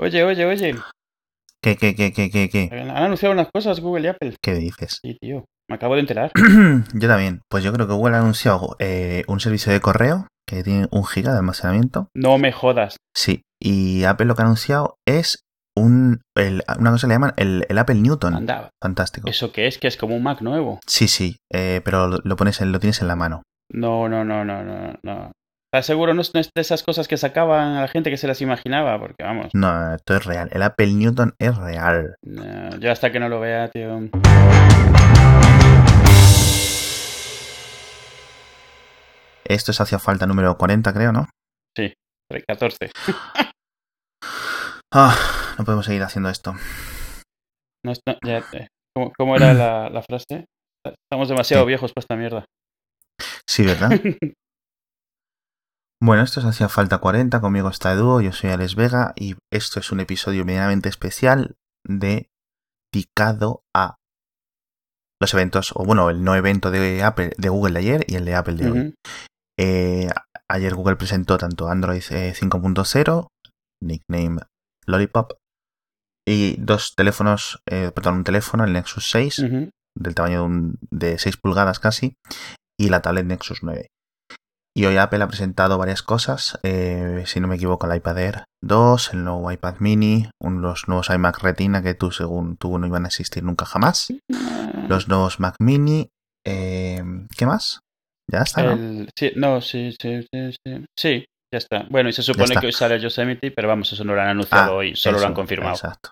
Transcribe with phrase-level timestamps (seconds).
[0.00, 0.74] Oye, oye, oye.
[1.62, 2.68] ¿Qué, qué, qué, qué, qué, qué?
[2.72, 4.36] Han anunciado unas cosas Google y Apple.
[4.42, 4.98] ¿Qué dices?
[5.02, 5.44] Sí, tío.
[5.68, 6.30] Me acabo de enterar.
[6.94, 7.40] yo también.
[7.48, 11.04] Pues yo creo que Google ha anunciado eh, un servicio de correo que tiene un
[11.06, 12.08] giga de almacenamiento.
[12.14, 12.96] No me jodas.
[13.16, 13.42] Sí.
[13.62, 15.40] Y Apple lo que ha anunciado es
[15.76, 18.34] un, el- una cosa que le llaman el, el Apple Newton.
[18.34, 18.68] Anda.
[18.82, 19.28] Fantástico.
[19.30, 19.78] ¿Eso qué es?
[19.78, 20.80] Que es como un Mac nuevo.
[20.86, 21.36] Sí, sí.
[21.52, 23.42] eh, pero lo, pones lo tienes en la mano.
[23.72, 25.32] No, no, no, no, no, no.
[25.74, 26.14] ¿Estás seguro?
[26.14, 29.24] No es, de esas cosas que sacaban a la gente que se las imaginaba, porque
[29.24, 29.48] vamos.
[29.54, 30.48] No, esto es real.
[30.52, 32.14] El Apple Newton es real.
[32.22, 34.08] no, yo hasta que no lo vea, tío.
[39.44, 41.26] Esto es hacia falta número 40, creo, ¿no?
[42.48, 42.90] 14.
[44.92, 45.16] Ah,
[45.58, 46.54] no podemos seguir haciendo esto.
[47.84, 50.46] No, es- no, ya, eh, ¿cómo, cómo era la, la frase?
[50.86, 51.68] Estamos demasiado Sí.
[51.68, 52.44] viejos para esta mierda.
[53.48, 53.90] Sí, ¿verdad?
[56.04, 59.80] Bueno, esto es Hacía Falta 40, conmigo está Edu, yo soy Alex Vega y esto
[59.80, 61.56] es un episodio medianamente especial
[61.88, 63.96] dedicado a
[65.20, 68.24] los eventos, o bueno, el no evento de Apple, de Google de ayer y el
[68.26, 68.94] de Apple de hoy.
[69.58, 70.10] Eh,
[70.50, 73.28] ayer Google presentó tanto Android eh, 5.0,
[73.82, 74.42] nickname
[74.86, 75.32] Lollipop,
[76.28, 79.70] y dos teléfonos, eh, perdón, un teléfono, el Nexus 6, Ujú.
[79.96, 82.16] del tamaño de, un- de 6 pulgadas casi,
[82.78, 83.86] y la tablet Nexus 9.
[84.76, 88.44] Y hoy Apple ha presentado varias cosas, eh, si no me equivoco, el iPad Air
[88.62, 92.86] 2, el nuevo iPad mini, un- los nuevos iMac Retina que tú, según tú, no
[92.86, 94.08] iban a existir nunca jamás,
[94.88, 96.08] los nuevos Mac Mini,
[96.44, 97.02] eh,
[97.36, 97.78] ¿qué más?
[98.30, 98.62] Ya está,
[99.16, 100.84] sí, no, sí, sí, sí, sí.
[100.98, 101.86] Sí, ya está.
[101.88, 104.72] Bueno, y se supone que hoy sale Yosemite, pero vamos, eso no lo han anunciado
[104.72, 105.74] Ah, hoy, solo lo han confirmado.
[105.74, 106.10] Exacto.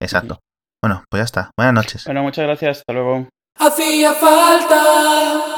[0.00, 0.38] Exacto.
[0.82, 1.50] Bueno, pues ya está.
[1.58, 2.04] Buenas noches.
[2.06, 3.28] Bueno, muchas gracias, hasta luego.
[3.58, 5.51] Hacía falta.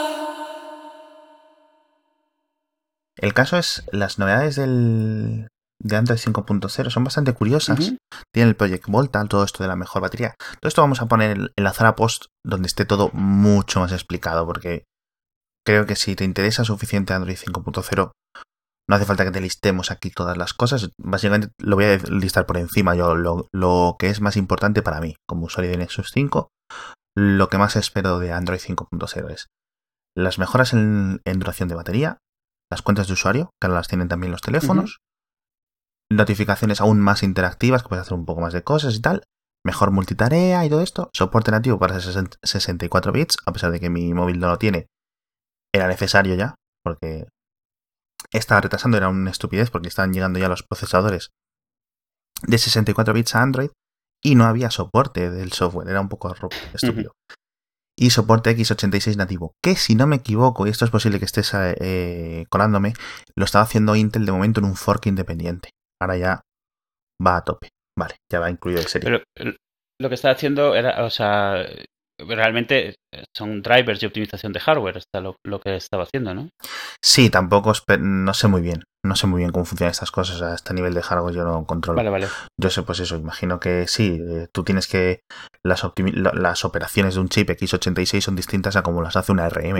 [3.16, 5.48] El caso es, las novedades del,
[5.80, 7.78] de Android 5.0 son bastante curiosas.
[8.32, 10.34] Tiene el Project Volta, todo esto de la mejor batería.
[10.60, 14.46] Todo esto vamos a poner en la Zara Post donde esté todo mucho más explicado,
[14.46, 14.84] porque
[15.64, 18.12] creo que si te interesa suficiente Android 5.0,
[18.86, 20.90] no hace falta que te listemos aquí todas las cosas.
[20.98, 25.00] Básicamente lo voy a listar por encima yo, lo, lo que es más importante para
[25.00, 26.48] mí, como usuario de Nexus 5.
[27.16, 29.46] Lo que más espero de Android 5.0 es
[30.16, 32.18] las mejoras en, en duración de batería,
[32.70, 35.00] las cuentas de usuario, que ahora las tienen también los teléfonos,
[36.10, 39.22] notificaciones aún más interactivas, que puedes hacer un poco más de cosas y tal,
[39.64, 43.90] mejor multitarea y todo esto, soporte nativo para 60 64 bits, a pesar de que
[43.90, 44.86] mi móvil no lo tiene,
[45.74, 46.54] era necesario ya,
[46.84, 47.26] porque
[48.32, 51.30] estaba retrasando, era una estupidez, porque estaban llegando ya los procesadores
[52.42, 53.70] de 64 bits a Android
[54.22, 56.34] y no había soporte del software, era un poco
[56.72, 57.12] estúpido.
[57.96, 61.52] Y soporte x86 nativo, que si no me equivoco, y esto es posible que estés
[61.54, 62.92] eh, colándome,
[63.36, 65.70] lo estaba haciendo Intel de momento en un fork independiente.
[66.02, 66.40] Ahora ya
[67.24, 67.68] va a tope.
[67.96, 69.08] Vale, ya va incluido el serie.
[69.08, 69.56] Pero el-
[70.00, 71.64] lo que está haciendo era, o sea,
[72.18, 72.96] realmente
[73.36, 76.48] son drivers de optimización de hardware, está lo, lo que estaba haciendo, ¿no?
[77.02, 78.82] Sí, tampoco no sé muy bien.
[79.04, 80.40] No sé muy bien cómo funcionan estas cosas.
[80.42, 81.96] A este nivel de hardware yo no controlo.
[81.98, 82.28] Vale, vale.
[82.60, 84.18] Yo sé, pues eso, imagino que sí.
[84.20, 85.20] eh, tú tienes que.
[85.62, 85.84] Las,
[86.64, 89.76] operaciones de un chip x86 son distintas a como las hace una RM.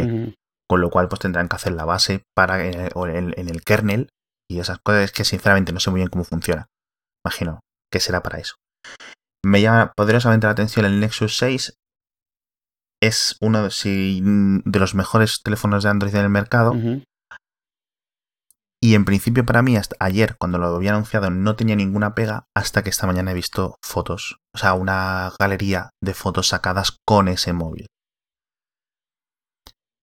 [0.68, 4.08] Con lo cual, pues tendrán que hacer la base para eh, en, en el kernel.
[4.50, 6.66] Y esas cosas es que sinceramente no sé muy bien cómo funciona.
[7.26, 8.54] Imagino que será para eso.
[9.44, 11.74] Me llama poderosamente la atención el Nexus 6.
[13.02, 16.72] Es uno de, si- de los mejores teléfonos de Android en el mercado.
[18.84, 22.44] Y en principio para mí, hasta ayer, cuando lo había anunciado, no tenía ninguna pega,
[22.54, 27.28] hasta que esta mañana he visto fotos, o sea, una galería de fotos sacadas con
[27.28, 27.86] ese móvil.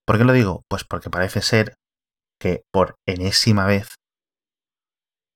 [0.07, 0.63] ¿Por qué lo digo?
[0.67, 1.75] Pues porque parece ser
[2.39, 3.87] que por enésima vez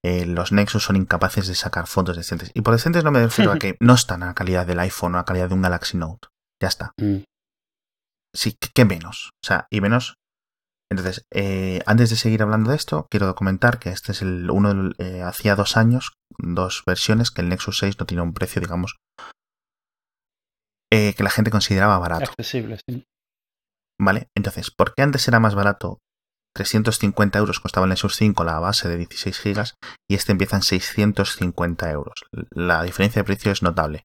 [0.03, 2.49] eh, los Nexus son incapaces de sacar fotos decentes.
[2.55, 5.13] Y por decentes no me refiero a que no están a la calidad del iPhone
[5.13, 6.27] o a la calidad de un Galaxy Note.
[6.59, 6.93] Ya está.
[6.97, 7.17] Mm.
[8.33, 9.29] Sí, ¿qué- ¿qué menos?
[9.43, 10.15] O sea, y menos.
[10.91, 14.91] Entonces, eh, antes de seguir hablando de esto, quiero comentar que este es el uno
[14.99, 18.97] eh, hacía dos años, dos versiones, que el Nexus 6 no tiene un precio, digamos,
[20.91, 23.05] eh, que la gente consideraba barato, Accesible, sí.
[23.99, 24.27] ¿vale?
[24.37, 25.99] Entonces, ¿por qué antes era más barato?
[26.55, 29.75] 350 euros costaba el Nexus 5 la base de 16 gigas
[30.09, 32.23] y este empieza en 650 euros.
[32.51, 34.03] La diferencia de precio es notable.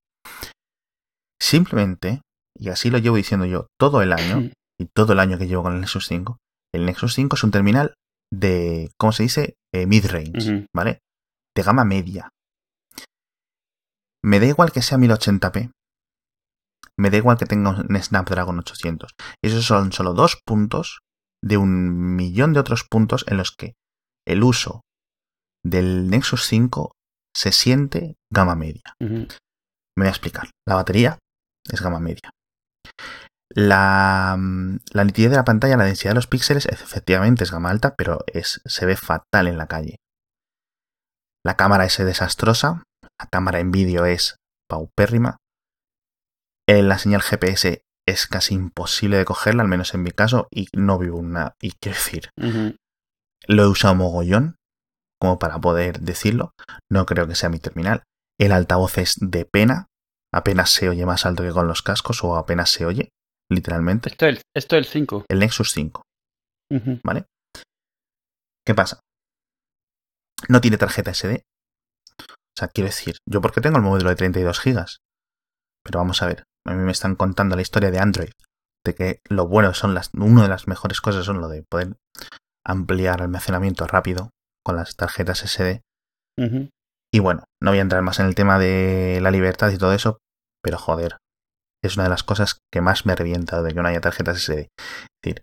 [1.41, 2.23] Simplemente,
[2.59, 4.51] y así lo llevo diciendo yo todo el año,
[4.81, 6.39] y todo el año que llevo con el Nexus 5,
[6.75, 7.95] el Nexus 5 es un terminal
[8.33, 9.57] de, ¿cómo se dice?
[9.73, 10.67] Eh, mid-range.
[10.75, 11.01] ¿vale?
[11.57, 12.29] De gama media.
[14.23, 15.73] Me da igual que sea 1080p.
[16.99, 19.13] Me da igual que tenga un Snapdragon 800.
[19.43, 21.01] Esos son solo dos puntos
[21.43, 23.75] de un millón de otros puntos en los que
[24.27, 24.83] el uso
[25.65, 26.93] del Nexus 5
[27.35, 28.95] se siente gama media.
[29.01, 30.51] Me voy a explicar.
[30.69, 31.19] La batería
[31.65, 32.31] es gama media.
[33.53, 37.71] La, mm, la nitidez de la pantalla, la densidad de los píxeles, efectivamente es gama
[37.71, 39.97] alta, pero es, se ve fatal en la calle.
[41.45, 42.85] La cámara es desastrosa.
[43.19, 44.37] La cámara en vídeo es
[44.69, 45.39] paupérrima.
[46.69, 50.69] Eh, La señal GPS es casi imposible de cogerla, al menos en mi caso, y
[50.73, 51.55] no vivo una.
[51.61, 52.31] Y quiero decir,
[53.47, 54.57] lo he usado mogollón,
[55.21, 56.53] como para poder decirlo.
[56.91, 58.05] No creo que sea mi terminal.
[58.39, 59.87] El altavoz es de pena.
[60.33, 63.11] Apenas se oye más alto que con los cascos, o apenas se oye,
[63.51, 64.11] literalmente.
[64.11, 65.25] Esto es esto es el 5.
[65.29, 66.03] El Nexus 5,
[66.71, 67.01] Ujú.
[67.05, 67.27] ¿vale?
[68.67, 69.01] ¿Qué pasa?
[70.49, 71.43] No tiene tarjeta SD.
[72.19, 74.85] O sea, quiero decir, yo porque tengo el modelo de 32 GB.
[75.85, 78.31] Pero vamos a ver, a mí me están contando la historia de Android.
[78.85, 80.11] De que lo bueno son las.
[80.15, 81.97] Una de las mejores cosas son lo de poder
[82.65, 84.31] ampliar almacenamiento rápido
[84.65, 85.83] con las tarjetas SD.
[87.13, 89.93] Y bueno, no voy a entrar más en el tema de la libertad y todo
[89.93, 90.19] eso,
[90.63, 91.19] pero joder,
[91.83, 94.61] es una de las cosas que más me revienta de que no haya tarjetas SD.
[94.61, 94.69] Es
[95.23, 95.43] decir,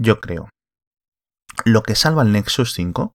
[0.00, 0.48] yo creo,
[1.64, 3.12] lo que salva el Nexus 5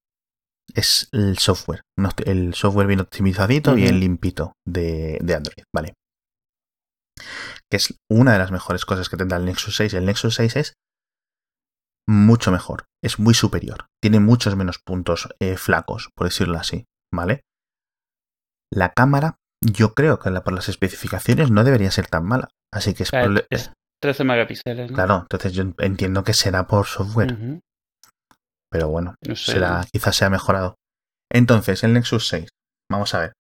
[0.74, 1.82] es el software,
[2.26, 3.78] el software bien optimizadito, Ujú.
[3.78, 5.94] bien limpito de, de Android, ¿vale?
[7.70, 9.94] Que es una de las mejores cosas que tendrá el Nexus 6.
[9.96, 10.74] El Nexus 6 es
[12.08, 17.42] mucho mejor, es muy superior, tiene muchos menos puntos eh, flacos, por decirlo así, ¿vale?
[18.72, 22.94] La cámara, yo creo que la- por las especificaciones no debería ser tan mala, así
[22.94, 23.12] que es,
[23.50, 23.72] es
[24.02, 24.92] 13 megapíxeles.
[24.92, 24.96] ¿no?
[24.96, 27.60] claro, entonces yo entiendo que será por software,
[28.72, 29.54] pero bueno, No sé.
[29.54, 30.76] será, quizás sea mejorado.
[31.32, 32.50] Entonces, el Nexus 6,
[32.92, 33.34] vamos a ver,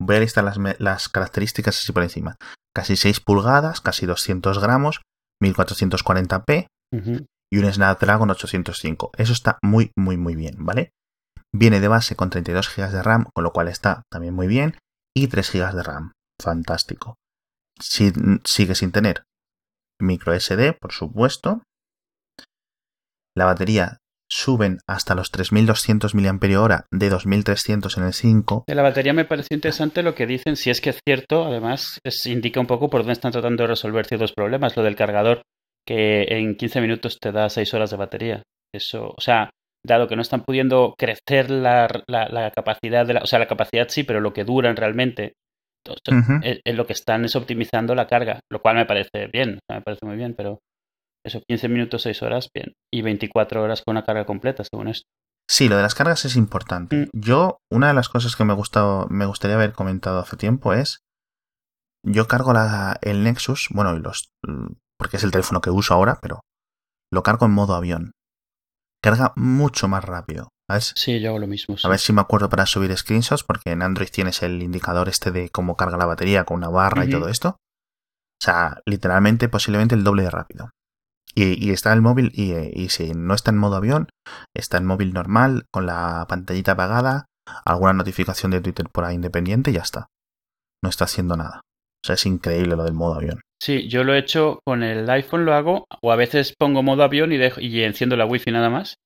[0.00, 2.36] voy a listar las, las características así por encima.
[2.74, 5.02] Casi 6 pulgadas, casi 200 gramos,
[5.42, 7.26] 1440p, Ujú.
[7.52, 9.10] y un Snapdragon 805.
[9.16, 10.90] Eso está muy, muy, muy bien, ¿vale?
[11.54, 14.76] Viene de base con 32 GB de RAM, con lo cual está también muy bien,
[15.16, 16.12] y 3 GB de RAM.
[16.40, 17.16] Fantástico.
[17.80, 18.12] Si-
[18.44, 19.24] sigue sin tener
[20.00, 21.62] micro SD, por supuesto.
[23.36, 23.98] La batería
[24.30, 28.64] suben hasta los 3200 mAh de 2300 en el 5.
[28.66, 31.98] De la batería me pareció interesante lo que dicen, si es que es cierto, además
[32.24, 35.42] indica un poco por dónde están tratando de resolver ciertos problemas, lo del cargador,
[35.86, 38.42] que en 15 minutos te da 6 horas de batería.
[38.72, 39.50] Eso, o sea,
[39.84, 43.46] dado que no están pudiendo crecer la, la- la capacidad, de la, o sea, la
[43.48, 45.34] capacidad sí, pero lo que duran realmente,
[46.10, 46.40] Ujú.
[46.42, 49.82] es- es lo que están es optimizando la carga, lo cual me parece bien, me
[49.82, 50.60] parece muy bien, pero
[51.26, 55.04] eso, 15 minutos, 6 horas, bien, y 24 horas con una carga completa, según esto.
[55.50, 56.96] Sí, lo de las cargas es importante.
[56.96, 57.08] Mm.
[57.12, 61.00] Yo, una de las cosas que me, gusta, me gustaría haber comentado hace tiempo es,
[62.06, 64.28] yo cargo la- el Nexus, bueno, y los,
[64.98, 66.40] porque es el teléfono que uso ahora, pero
[67.12, 68.12] lo cargo en modo avión.
[69.04, 70.48] Carga mucho más rápido.
[70.66, 70.94] ¿sabes?
[70.96, 71.76] Sí, yo hago lo mismo.
[71.76, 71.86] sí.
[71.86, 75.30] A ver si me acuerdo para subir screenshots, porque en Android tienes el indicador este
[75.30, 77.50] de cómo carga la batería con una barra y todo esto.
[77.50, 80.70] O sea, literalmente, posiblemente el doble de rápido.
[81.34, 84.08] Y, y está el móvil, y, y si no está en modo avión,
[84.54, 87.26] está en móvil normal, con la pantallita apagada,
[87.64, 90.06] alguna notificación de Twitter por ahí independiente y ya está.
[90.82, 91.60] No está haciendo nada.
[92.04, 93.40] O sea, es increíble lo del modo avión.
[93.64, 97.02] Sí, yo lo he hecho con el iPhone, lo hago, o a veces pongo modo
[97.02, 98.96] avión y, dejo, y enciendo la wifi nada más.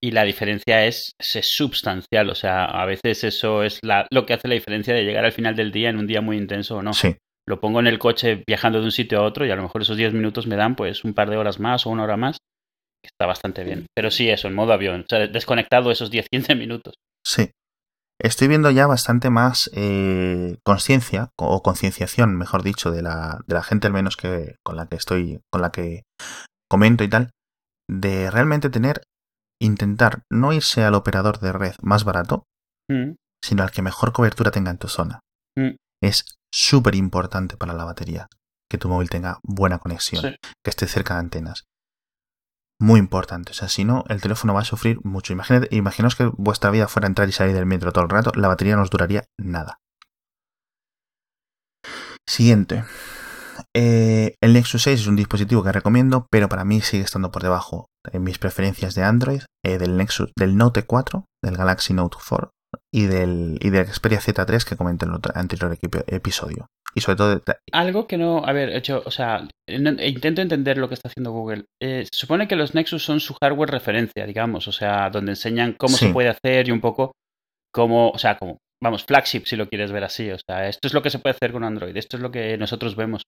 [0.00, 4.34] Y la diferencia es, es substancial, o sea, a veces eso es la, lo que
[4.34, 6.82] hace la diferencia de llegar al final del día en un día muy intenso o
[6.82, 6.92] no.
[6.92, 7.16] Sí,
[7.48, 9.82] Lo pongo en el coche viajando de un sitio a otro y a lo mejor
[9.82, 12.36] esos 10 minutos me dan pues un par de horas más o una hora más,
[13.02, 13.86] que está bastante bien.
[13.92, 16.94] Pero sí, eso, en modo avión, o sea, desconectado esos 10-15 minutos.
[17.26, 17.50] sí.
[18.18, 23.62] Estoy viendo ya bastante más eh, conciencia, o concienciación, mejor dicho, de la, de la
[23.62, 26.02] gente al menos que con la que estoy, con la que
[26.68, 27.30] comento y tal,
[27.88, 29.02] de realmente tener,
[29.60, 32.44] intentar no irse al operador de red más barato,
[32.90, 35.20] Mm, sino al que mejor cobertura tenga en tu zona.
[35.56, 35.76] Mm.
[36.02, 38.28] Es súper importante para la batería
[38.70, 40.36] que tu móvil tenga buena conexión, sí.
[40.64, 41.64] que esté cerca de antenas.
[42.78, 45.32] Muy importante, o sea, si no, el teléfono va a sufrir mucho.
[45.32, 48.76] Imaginaos que vuestra vida fuera entrar y salir del metro todo el rato, la batería
[48.76, 49.78] no os duraría nada.
[52.28, 52.84] Siguiente.
[53.74, 57.42] Eh, el Nexus 6 es un dispositivo que recomiendo, pero para mí sigue estando por
[57.42, 62.18] debajo en mis preferencias de Android, eh, del Nexus, del Note 4, del Galaxy Note
[62.28, 62.50] 4
[62.92, 65.78] y del, y del Xperia Z3 que comenté en el otro- anterior
[66.08, 66.66] episodio.
[66.96, 70.94] Y sobre todo, Algo que no, a ver, hecho, o sea, intento entender lo que
[70.94, 71.64] está haciendo Google.
[71.82, 75.74] Eh, se supone que los Nexus son su hardware referencia, digamos, o sea, donde enseñan
[75.74, 76.06] cómo Sí.
[76.06, 77.12] se puede hacer y un poco
[77.74, 80.94] cómo, o sea, como, vamos, flagship si lo quieres ver así, o sea, esto es
[80.94, 83.22] lo que se puede hacer con Android, esto es lo que nosotros vemos.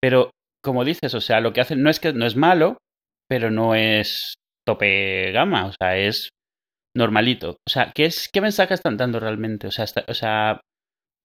[0.00, 0.30] Pero,
[0.64, 2.78] como dices, o sea, lo que hacen no es que no es malo,
[3.30, 4.34] pero no es
[4.66, 6.30] tope gama, o sea, es
[6.96, 7.50] normalito.
[7.66, 9.68] O sea, ¿qué, es, qué mensaje están dando realmente?
[9.68, 10.60] O sea, está- o sea,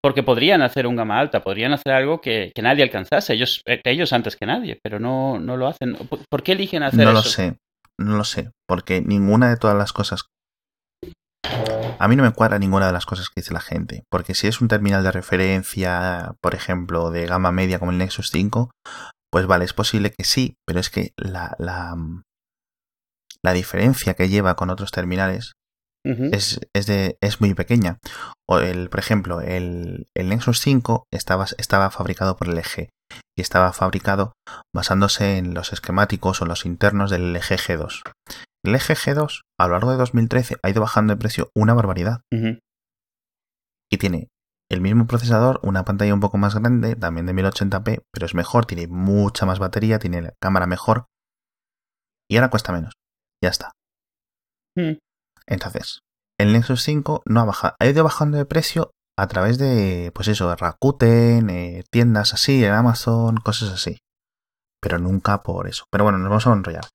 [0.02, 3.82] porque podrían hacer un gama alta, podrían hacer algo que, que nadie alcanzase, ellos, eh,
[3.84, 5.96] ellos antes que nadie, pero no, no lo hacen.
[6.30, 7.14] ¿Por, qué eligen hacer No eso?
[7.14, 7.58] lo sé,
[8.00, 10.22] no lo sé, porque ninguna de todas las cosas...
[12.00, 14.48] A mí no me cuadra ninguna de las cosas que dice la gente, porque si
[14.48, 18.70] es un terminal de referencia, por ejemplo, de gama media como el Nexus 5,
[19.32, 21.96] pues vale, es posible que sí, pero es que la, la,
[23.44, 25.54] la diferencia que lleva con otros terminales
[26.34, 27.98] Es, es, de, es muy pequeña.
[28.48, 32.90] O el, por ejemplo, el, el Nexus 5 estaba, estaba fabricado por LG
[33.38, 34.34] y estaba fabricado
[34.76, 38.02] basándose en los esquemáticos o los internos del LG G2.
[38.66, 42.22] El LG G2 a lo largo de 2013 ha ido bajando de precio una barbaridad
[43.92, 44.28] y tiene
[44.70, 48.66] el mismo procesador, una pantalla un poco más grande, también de 1080p, pero es mejor,
[48.66, 51.06] tiene mucha más batería, tiene la cámara mejor
[52.30, 52.94] y ahora cuesta menos.
[53.42, 53.72] Ya está.
[54.78, 54.98] ujú.
[55.48, 56.02] Entonces,
[56.40, 60.28] el Nexus 5 no ha bajado, ha ido bajando de precio a través de, pues
[60.28, 63.98] eso, Rakuten, eh, tiendas así, en Amazon, cosas así.
[64.80, 65.86] Pero nunca por eso.
[65.92, 66.86] Pero bueno, nos vamos a enrollar.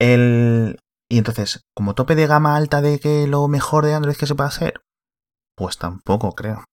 [0.00, 0.78] El...
[1.10, 4.34] Y entonces, como tope de gama alta de que lo mejor de Android que se
[4.34, 4.80] puede hacer,
[5.54, 6.64] pues tampoco creo.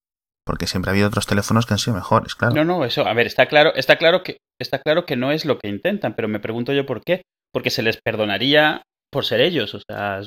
[0.46, 2.54] Porque siempre ha habido otros teléfonos que han sido mejores, claro.
[2.54, 5.44] No, no, eso, a ver, está claro, está claro que, está claro que no es
[5.44, 7.22] lo que intentan, pero me pregunto yo por qué.
[7.52, 8.82] Porque se les perdonaría
[9.12, 10.22] por ser ellos, o sea,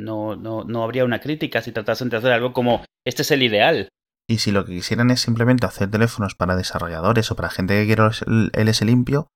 [0.00, 3.42] no, no, no habría una crítica si tratasen de hacer algo como este es el
[3.42, 3.88] ideal.
[4.30, 7.86] Y si lo que quisieran es simplemente hacer teléfonos para desarrolladores o para gente que
[7.86, 9.28] quiere el LS limpio,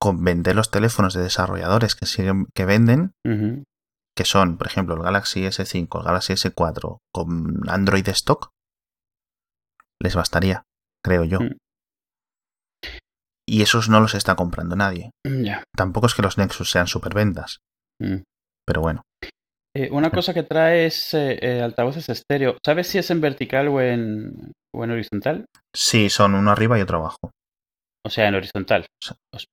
[0.00, 3.12] con vender los teléfonos de desarrolladores que siguen que venden,
[4.16, 8.50] que son, por ejemplo, el Galaxy S5, el Galaxy S4, con Android stock,
[10.02, 10.64] les bastaría,
[11.04, 11.38] creo yo.
[11.40, 11.56] Mm.
[13.48, 15.10] Y esos no los está comprando nadie.
[15.24, 15.62] Ya.
[15.76, 17.58] Tampoco es que los Nexus sean superventas,
[18.00, 18.22] Mm.
[18.66, 19.02] pero bueno.
[19.74, 22.58] Eh, una cosa que trae es eh, eh, altavoces estéreo.
[22.64, 25.46] ¿Sabes si es en vertical o en, o en horizontal?
[25.74, 27.30] Sí, son uno arriba y otro abajo.
[28.04, 28.86] O sea, en horizontal.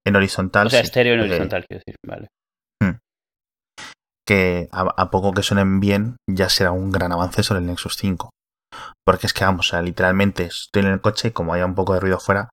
[0.05, 1.95] En horizontal, O sea, sí, estéreo en horizontal, quiero decir.
[2.05, 2.27] Vale.
[4.27, 7.95] que a, a poco que suenen bien ya será un gran avance sobre el Nexus
[7.95, 8.29] 5.
[9.05, 11.73] Porque es que vamos, o sea, literalmente estoy en el coche y como haya un
[11.75, 12.49] poco de ruido fuera,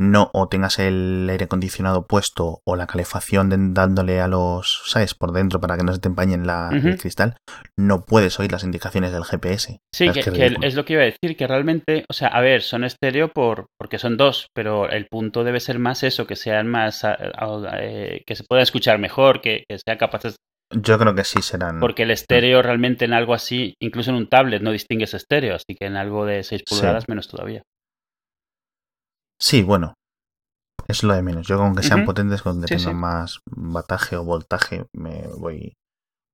[0.00, 5.14] no o tengas el aire acondicionado puesto o la calefacción de- dándole a los, ¿sabes?
[5.14, 7.36] Por dentro para que no se te empañen la, el cristal,
[7.76, 9.78] no puedes oír las indicaciones del GPS.
[9.94, 12.62] Sí, ¿Sabes que, es lo que iba a decir, que realmente, o sea, a ver,
[12.62, 16.66] son estéreo por, porque son dos, pero el punto debe ser más eso, que sean
[16.66, 20.36] más, eh, que se pueda escuchar mejor, que, que sean capaces,
[20.72, 21.80] Yo creo que sí serán.
[21.80, 25.76] porque el estéreo realmente en algo así, incluso en un tablet no distingues estéreo, así
[25.78, 26.74] que en algo de 6 Sí.
[26.76, 27.62] pulgadas menos todavía.
[29.40, 29.94] Sí, bueno.
[30.88, 31.46] Es lo de menos.
[31.46, 32.98] Yo con que sean potentes, con que Sí, tengan sí.
[33.00, 35.74] más bataje o voltaje, me voy,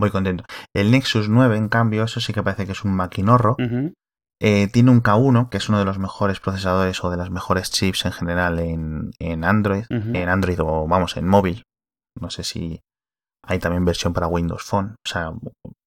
[0.01, 0.45] voy contento.
[0.75, 3.57] El Nexus 9, en cambio, eso sí que parece que es un maquinorro.
[4.41, 7.71] Eh, tiene un K1, que es uno de los mejores procesadores o de las mejores
[7.71, 9.85] chips en general en, en Android.
[9.91, 11.63] En Android o, vamos, en móvil.
[12.19, 12.81] No sé si
[13.45, 14.97] hay también versión para Windows Phone.
[15.07, 15.33] O sea,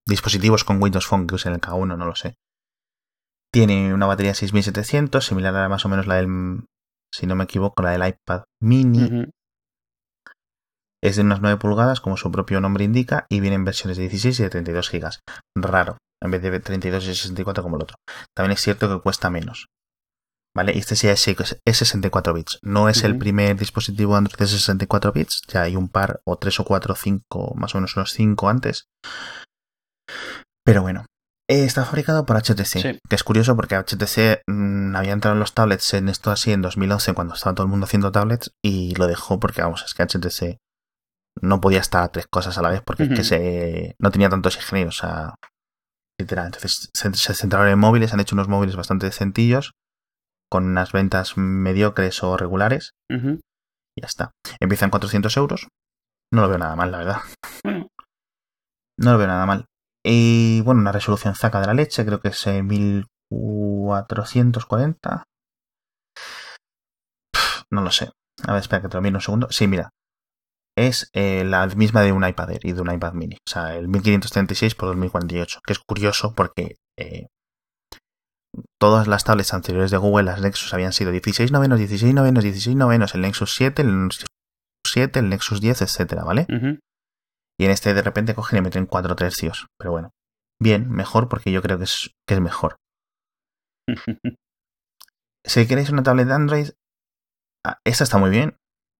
[0.08, 2.36] dispositivos con Windows Phone que usen el K1, no lo sé.
[3.52, 6.64] Tiene una batería 6700, similar a más o menos la del,
[7.14, 9.26] si no me equivoco, la del iPad mini.
[11.02, 14.04] Es de unas 9 pulgadas, como su propio nombre indica, y viene en versiones de
[14.04, 15.20] 16 y de 32 gigas.
[15.56, 17.98] Raro, en vez de 32 y 64 como el otro.
[18.36, 19.68] También es cierto que cuesta menos.
[20.56, 20.74] ¿Vale?
[20.74, 22.60] Y este sí es, es 64 bits.
[22.64, 25.44] No es el primer dispositivo Android de 64 bits.
[25.48, 28.90] Ya hay un par, o tres o cuatro, cinco, más o menos unos 5 antes.
[30.66, 31.06] Pero bueno.
[31.50, 33.00] Eh, Está fabricado por HTC, Sí.
[33.10, 36.62] que es curioso porque HTC mm, había entrado en los tablets en esto así en
[36.62, 40.04] 2011 cuando estaba todo el mundo haciendo tablets y lo dejó porque vamos, es que
[40.04, 40.58] HTC
[41.42, 44.30] no podía estar a tres cosas a la vez porque es que se, no tenía
[44.30, 45.36] tantos ingenieros, o sea,
[46.20, 46.48] literal.
[46.48, 49.72] Entonces se, se centraron en móviles, han hecho unos móviles bastante decentillos,
[50.52, 52.92] con unas ventas mediocres o regulares,
[53.98, 54.32] y ya está.
[54.60, 55.68] Empiezan 400 euros,
[56.34, 57.18] no lo veo nada mal, la verdad.
[57.64, 57.88] Bueno,
[59.00, 59.66] No lo veo nada mal.
[60.06, 65.24] Y bueno, una resolución zaca de la leche, creo que es eh, 1440.
[67.34, 68.10] Pff, No lo sé.
[68.48, 69.48] A ver, espera que te lo mire un segundo.
[69.52, 69.90] Sí, mira.
[70.78, 73.36] Es eh, la misma de un iPad Air y de un iPad mini.
[73.36, 75.60] O sea, el 1536 por 2048.
[75.66, 77.28] Que es curioso porque eh,
[78.80, 82.78] todas las tablets anteriores de Google, las Nexus, habían sido 16 novenos, 16 novenos, 16
[82.78, 84.26] novenos, el Nexus 7, el Nexus
[84.88, 86.48] 7, el Nexus 10, etcétera, ¿vale?
[86.50, 86.80] ujú.
[87.60, 89.68] Y en este de repente cogen y meten 4 tercios.
[89.78, 90.12] Pero bueno,
[90.62, 92.78] bien, mejor porque yo creo que es, que es mejor.
[95.46, 96.70] Si queréis una tablet de Android,
[97.66, 98.58] ah, esta está muy bien.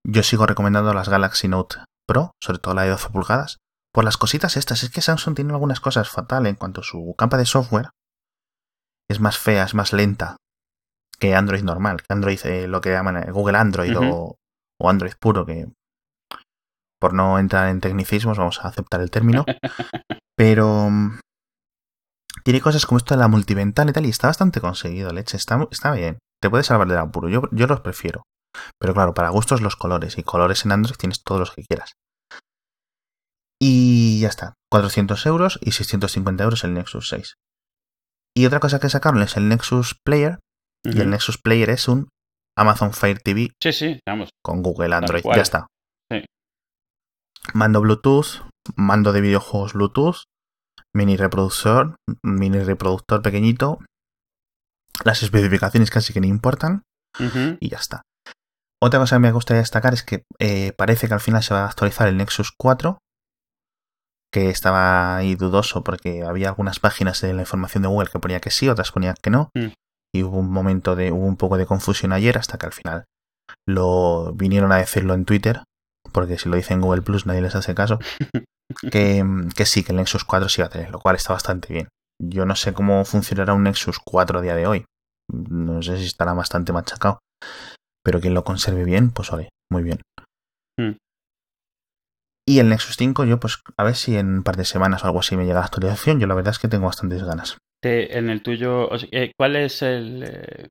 [0.08, 1.76] Yo sigo recomendando las Galaxy Note
[2.08, 3.58] Pro, sobre todo la de 12 pulgadas,
[3.92, 4.82] por las cositas estas.
[4.82, 7.90] Es que Samsung tiene algunas cosas fatal en cuanto a su capa de software.
[9.08, 10.38] Es más fea, es más lenta
[11.20, 11.98] que Android normal.
[11.98, 14.36] Que Android, eh, lo que llaman eh, Google Android o,
[14.80, 15.68] o Android puro, que
[17.00, 19.44] por no entrar en tecnicismos vamos a aceptar el término.
[20.36, 21.18] Pero mm,
[22.44, 25.36] tiene cosas como esto de la multiventana y tal, y está bastante conseguido, leche.
[25.36, 26.18] Está, está bien.
[26.40, 27.28] Te puedes salvar del apuro.
[27.28, 28.22] Yo, yo los prefiero.
[28.78, 30.18] Pero claro, para gustos los colores.
[30.18, 31.92] Y colores en Android tienes todos los que quieras.
[33.60, 34.54] Y ya está.
[34.70, 37.34] 400 euros y 650 euros el Nexus 6.
[38.34, 40.38] Y otra cosa que sacaron es el Nexus Player.
[40.84, 41.10] Y el.
[41.10, 42.08] Nexus Player es un
[42.56, 44.30] Amazon Fire TV Sí, sí, vamos.
[44.42, 45.22] con Google Android.
[45.34, 45.66] Ya está.
[47.54, 50.24] Mando Bluetooth, mando de videojuegos Bluetooth,
[50.94, 53.78] mini reproductor, mini reproductor pequeñito.
[55.04, 56.82] Las especificaciones casi que no importan
[57.60, 58.02] y ya está.
[58.82, 61.62] Otra cosa que me gustaría destacar es que eh, parece que al final se va
[61.62, 62.98] a actualizar el Nexus 4,
[64.32, 68.40] que estaba ahí dudoso porque había algunas páginas de la información de Google que ponía
[68.40, 69.50] que sí, otras ponían que no.
[69.54, 69.72] Mm.
[70.14, 73.04] Y hubo un momento de, hubo un poco de confusión ayer hasta que al final
[73.66, 75.62] lo vinieron a decirlo en Twitter,
[76.12, 77.98] porque si lo dice en Google Plus nadie les hace caso,
[78.90, 79.24] que,
[79.56, 81.88] que sí, que el Nexus 4 sí va a tener, lo cual está bastante bien.
[82.22, 84.84] Yo no sé cómo funcionará un Nexus 4 a día de hoy.
[85.32, 87.20] No sé si estará bastante machacado.
[88.04, 90.00] Pero quien lo conserve bien, pues vale, muy bien.
[90.78, 90.96] Mm.
[92.46, 95.06] Y el Nexus 5, yo pues a ver si en un par de semanas o
[95.06, 96.20] algo así me llega la actualización.
[96.20, 97.58] Yo la verdad es que tengo bastantes ganas.
[97.82, 100.68] En el tuyo, eh, ¿cuál es el, eh,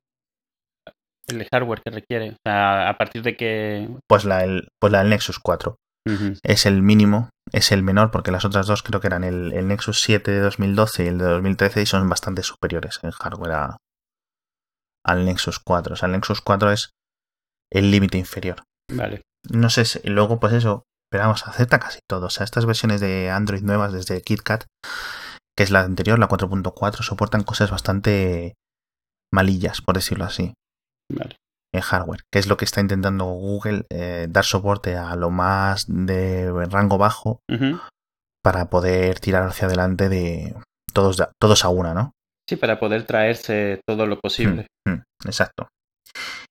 [1.30, 2.30] el hardware que requiere?
[2.32, 3.88] O sea, a partir de que...
[4.08, 6.34] Pues la, el, pues la del Nexus 4 Ujú.
[6.42, 9.68] es el mínimo, es el menor, porque las otras dos creo que eran el, el
[9.68, 13.76] Nexus 7 de 2012 y el de 2013 y son bastante superiores en hardware a-
[15.04, 15.94] al Nexus 4.
[15.94, 16.90] O sea, el Nexus 4 es
[17.72, 18.62] el límite inferior.
[18.92, 19.22] Vale.
[19.50, 22.26] no sé, si- luego pues eso, pero vamos, acepta casi todo.
[22.26, 24.64] O sea, estas versiones de Android nuevas desde KitKat,
[25.56, 28.54] que es la anterior, la 4.4, soportan cosas bastante
[29.32, 30.54] malillas, por decirlo así,
[31.10, 31.36] Vale.
[31.72, 35.86] en hardware, que es lo que está intentando Google, eh, dar soporte a lo más
[35.88, 37.40] de rango bajo
[38.42, 40.54] para poder tirar hacia adelante de
[40.92, 42.12] todos, todos a una, ¿no?
[42.48, 44.66] Sí, para poder traerse todo lo posible.
[44.84, 45.68] Mm, exacto.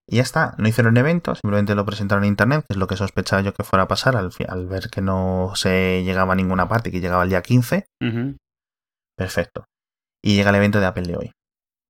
[0.07, 2.95] Y ya está, no hicieron evento, simplemente lo presentaron en internet, que es lo que
[2.95, 4.31] sospechaba yo que fuera a pasar al,
[4.67, 7.85] ver que no se llegaba a ninguna parte, que llegaba el día 15.
[8.01, 8.37] Ujú.
[9.15, 9.65] Perfecto.
[10.23, 11.31] Y llega el evento de Apple de hoy.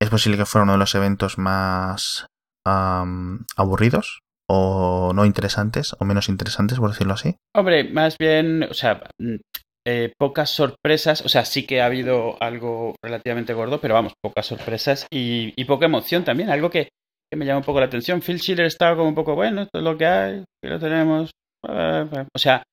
[0.01, 2.27] Es posible que fuera uno de los eventos más
[2.65, 4.19] aburridos
[4.49, 7.35] o no interesantes o menos interesantes, por decirlo así.
[7.55, 9.35] Hombre, más bien, o sea, mm,
[9.87, 14.45] eh, pocas sorpresas, o sea, sí que ha habido algo relativamente gordo, pero vamos, pocas
[14.45, 16.89] sorpresas y, y poca emoción también, algo que,
[17.31, 18.21] que me llama un poco la atención.
[18.21, 21.31] Phil Schiller estaba como un poco, bueno, esto es lo que hay, que lo tenemos.
[21.63, 22.63] O sea,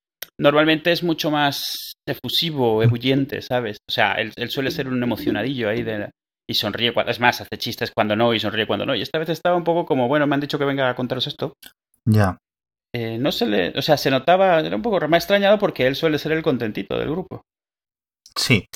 [0.41, 3.79] normalmente es mucho más efusivo, ebulliente, ¿sabes?
[3.89, 6.11] O sea, él, él suele ser un emocionadillo ahí de...
[6.49, 7.11] Y sonríe cuando...
[7.11, 8.95] Es más, hace chistes cuando no y sonríe cuando no.
[8.95, 11.27] Y esta vez estaba un poco como, bueno, me han dicho que venga a contaros
[11.27, 11.55] esto.
[12.05, 12.39] Ya.
[12.95, 15.97] Eh, no se le, o sea, se notaba, era un poco más extrañado porque él
[15.97, 17.43] suele ser el contentito del grupo.
[18.37, 18.67] Sí.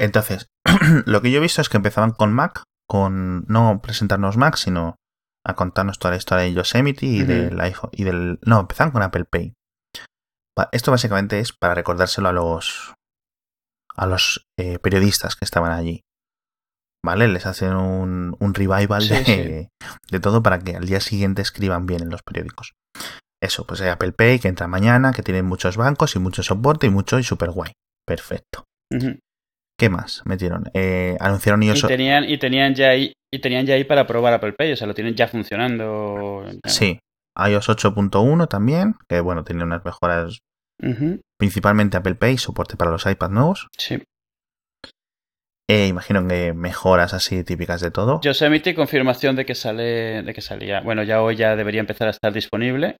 [0.00, 0.46] Entonces,
[1.06, 4.96] lo que yo he visto es que empezaban con Mac, con no presentarnos Mac, sino
[5.44, 7.26] a contarnos toda la historia de Yosemite y Ujú.
[7.32, 9.52] del iPhone y del no, empezaron con Apple Pay.
[10.56, 12.94] Pa- Esto básicamente es para recordárselo a los
[13.96, 16.00] a los eh, periodistas que estaban allí.
[17.04, 17.26] ¿Vale?
[17.28, 19.68] Les hacen un, un revival Sí, de, sí.
[20.10, 22.72] de todo para que al día siguiente escriban bien en los periódicos.
[23.42, 26.86] Eso, pues hay Apple Pay que entra mañana, que tiene muchos bancos y mucho soporte
[26.86, 27.72] y mucho y super guay.
[28.06, 28.64] Perfecto.
[29.78, 30.70] ¿Qué más metieron?
[30.74, 31.88] Eh, anunciaron Y iOS.
[31.88, 34.86] tenían, y tenían ya ahí, y tenían ya ahí para probar Apple Pay, o sea,
[34.86, 36.44] lo tienen ya funcionando.
[36.64, 36.70] ya.
[36.70, 37.00] Sí,
[37.36, 40.38] iOS 8.1 también, que bueno, tiene unas mejoras,
[41.38, 43.68] principalmente Apple Pay, soporte para los iPads nuevos.
[43.76, 44.02] Sí.
[45.70, 48.20] Eh, imagino que mejoras así típicas de todo.
[48.22, 50.80] Yosemite, confirmación de que sale, de que salía.
[50.80, 52.96] Bueno, ya hoy ya debería empezar a estar disponible.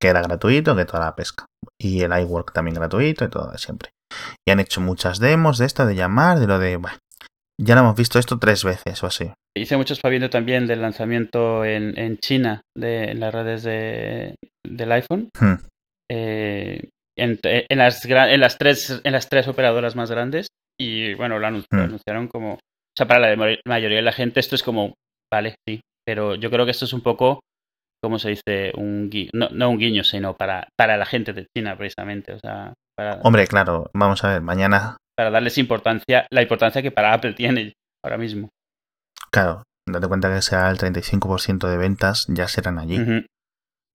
[0.00, 1.44] Que era gratuito, que toda la pesca.
[1.80, 3.90] Y el iWork también gratuito y todo de siempre.
[4.46, 6.76] Y han hecho muchas demos de esto, de llamar, de lo de...
[6.76, 6.98] bueno,
[7.60, 9.30] ya lo hemos visto esto tres veces o así.
[9.56, 14.34] Hice mucho espabilio también del lanzamiento en, en China de en las redes de,
[14.66, 15.28] del iPhone.
[15.38, 15.54] Hmm.
[16.10, 20.48] eh, en, en las, gra- en, las tres, en las tres operadoras más grandes.
[20.82, 21.64] Y bueno, lo Hmm.
[21.72, 22.54] anunciaron como.
[22.54, 22.58] O
[22.96, 24.94] sea, para la ma- mayoría de la gente esto es como,
[25.32, 25.80] vale, sí.
[26.06, 27.40] Pero yo creo que esto es un poco,
[28.02, 28.72] ¿cómo se dice?
[28.76, 32.32] Un gui- no, no un guiño, sino para, para la gente de China, precisamente.
[32.34, 36.90] O sea, para, Hombre, claro, vamos a ver, mañana, para darles importancia, la importancia que
[36.90, 37.72] para Apple tiene
[38.04, 38.48] ahora mismo.
[39.30, 42.96] claro, date cuenta que sea el 35% de ventas ya serán allí.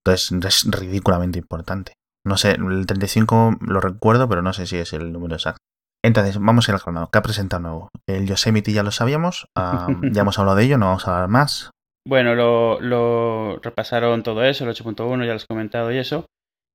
[0.05, 0.31] Entonces
[0.65, 1.93] es ridículamente importante.
[2.25, 5.59] No sé, el 35 lo recuerdo, pero no sé si es el número exacto.
[6.07, 7.09] Entonces, vamos a ir al grano.
[7.11, 7.89] ¿Qué ha presentado nuevo?
[8.07, 11.29] El Yosemite ya lo sabíamos, ah, ya hemos hablado de ello, no vamos a hablar
[11.29, 11.71] más.
[12.07, 16.25] Bueno, lo, lo repasaron todo eso, el 8.1, ya lo has comentado y eso,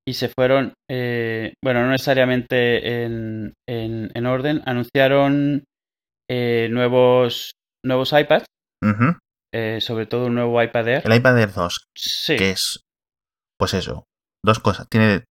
[0.06, 5.64] y se fueron, eh, bueno, no necesariamente en, en, en orden, anunciaron
[6.30, 8.44] eh, nuevos, nuevos iPads,
[9.54, 11.02] eh, sobre todo un nuevo iPad Air.
[11.06, 12.80] El iPad Air 2, Sí, que es,
[13.58, 14.04] pues eso,
[14.44, 14.86] dos cosas.
[14.90, 15.24] Tiene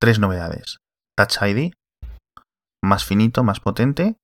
[0.00, 0.76] tres novedades.
[1.18, 1.72] Touch ID,
[2.82, 4.16] más finito, más potente,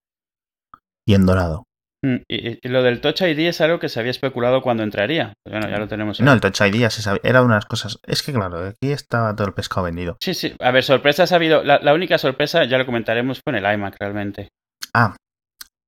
[1.07, 1.65] y en dorado.
[2.05, 5.33] Mm, y, y lo del Touch ID es algo que se había especulado cuando entraría.
[5.45, 6.21] Pues bueno, ya lo tenemos.
[6.21, 7.99] No, el Touch ID ya se sabía, era una de las cosas.
[8.05, 10.17] Es que claro, aquí estaba todo el pescado vendido.
[10.21, 10.55] Sí, sí.
[10.61, 11.65] A ver, sorpresas ha habido.
[11.65, 14.49] La, la única sorpresa, ya lo comentaremos, fue en el iMac realmente.
[14.93, 15.17] Ah,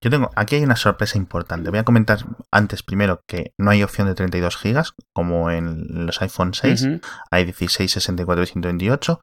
[0.02, 1.70] yo tengo, aquí hay una sorpresa importante.
[1.70, 2.18] Voy a comentar
[2.52, 6.82] antes primero que no hay opción de 32 GB como en los iPhone 6.
[6.82, 7.00] Ujú.
[7.32, 9.20] hay 16, 64 y 128.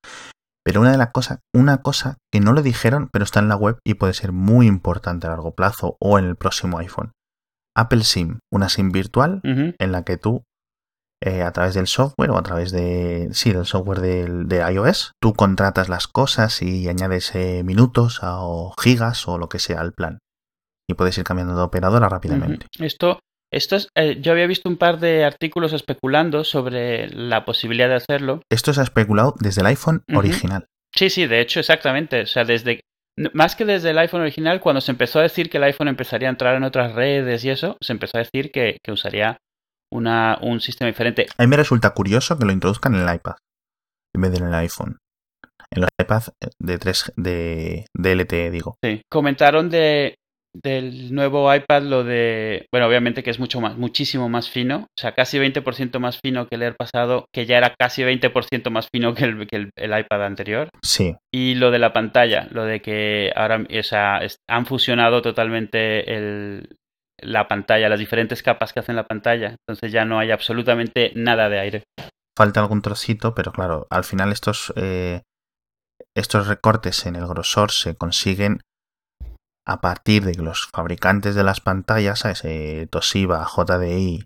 [0.65, 3.55] Pero una de las cosas, una cosa que no lo dijeron, pero está en la
[3.55, 7.11] web y puede ser muy importante a largo plazo o en el próximo iPhone.
[7.77, 9.41] Apple SIM, una SIM virtual
[9.79, 10.43] en la que tú,
[11.21, 15.11] eh, a través del software o a través de, sí, del software del- de iOS,
[15.21, 19.81] tú contratas las cosas y añades eh, minutos a- o gigas o lo que sea
[19.81, 20.17] al plan.
[20.89, 22.67] Y puedes ir cambiando de operadora rápidamente.
[22.79, 23.19] Esto,
[23.51, 27.95] esto es, eh, yo había visto un par de artículos especulando sobre la posibilidad de
[27.95, 28.41] hacerlo.
[28.51, 30.65] Esto se ha especulado desde el iPhone original.
[30.93, 32.21] Sí, sí, de hecho, exactamente.
[32.21, 32.81] O sea, desde
[33.33, 36.27] más que desde el iPhone original, cuando se empezó a decir que el iPhone empezaría
[36.27, 39.37] a entrar en otras redes y eso, se empezó a decir que, que usaría
[39.91, 41.27] una, un sistema diferente.
[41.37, 43.35] A mí me resulta curioso que lo introduzcan en el iPad
[44.15, 44.97] en vez de en el iPhone.
[45.71, 48.77] En los iPads de 3 de, de LTE, digo.
[48.83, 49.01] Sí.
[49.11, 50.15] Comentaron de
[50.63, 55.01] del nuevo iPad lo de, bueno, obviamente que es mucho más, muchísimo más fino, o
[55.01, 58.87] sea, casi 20% más fino que el Air pasado, que ya era casi 20% más
[58.93, 60.69] fino que el, que el, el iPad anterior.
[60.81, 66.15] Sí, Y lo de la pantalla, lo de que ahora o sea, han fusionado totalmente
[66.15, 66.67] el,
[67.21, 69.55] la pantalla, las diferentes capas que hacen la pantalla.
[69.67, 71.83] Entonces ya no hay absolutamente nada de aire.
[72.37, 75.21] falta algún trocito, pero claro, al final estos, eh,
[76.15, 78.59] estos recortes en el grosor se consiguen
[79.67, 82.41] a partir de que los fabricantes de las pantallas, ¿sabes?
[82.45, 84.25] Eh, Toshiba, JDI,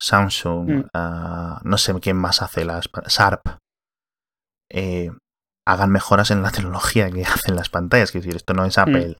[0.00, 1.68] Samsung, Mm.
[1.68, 3.42] no sé quién más hace las Sharp,
[4.70, 5.10] eh,
[5.66, 8.08] hagan mejoras en la tecnología que hacen las pantallas.
[8.10, 9.16] Es decir, esto no es Apple.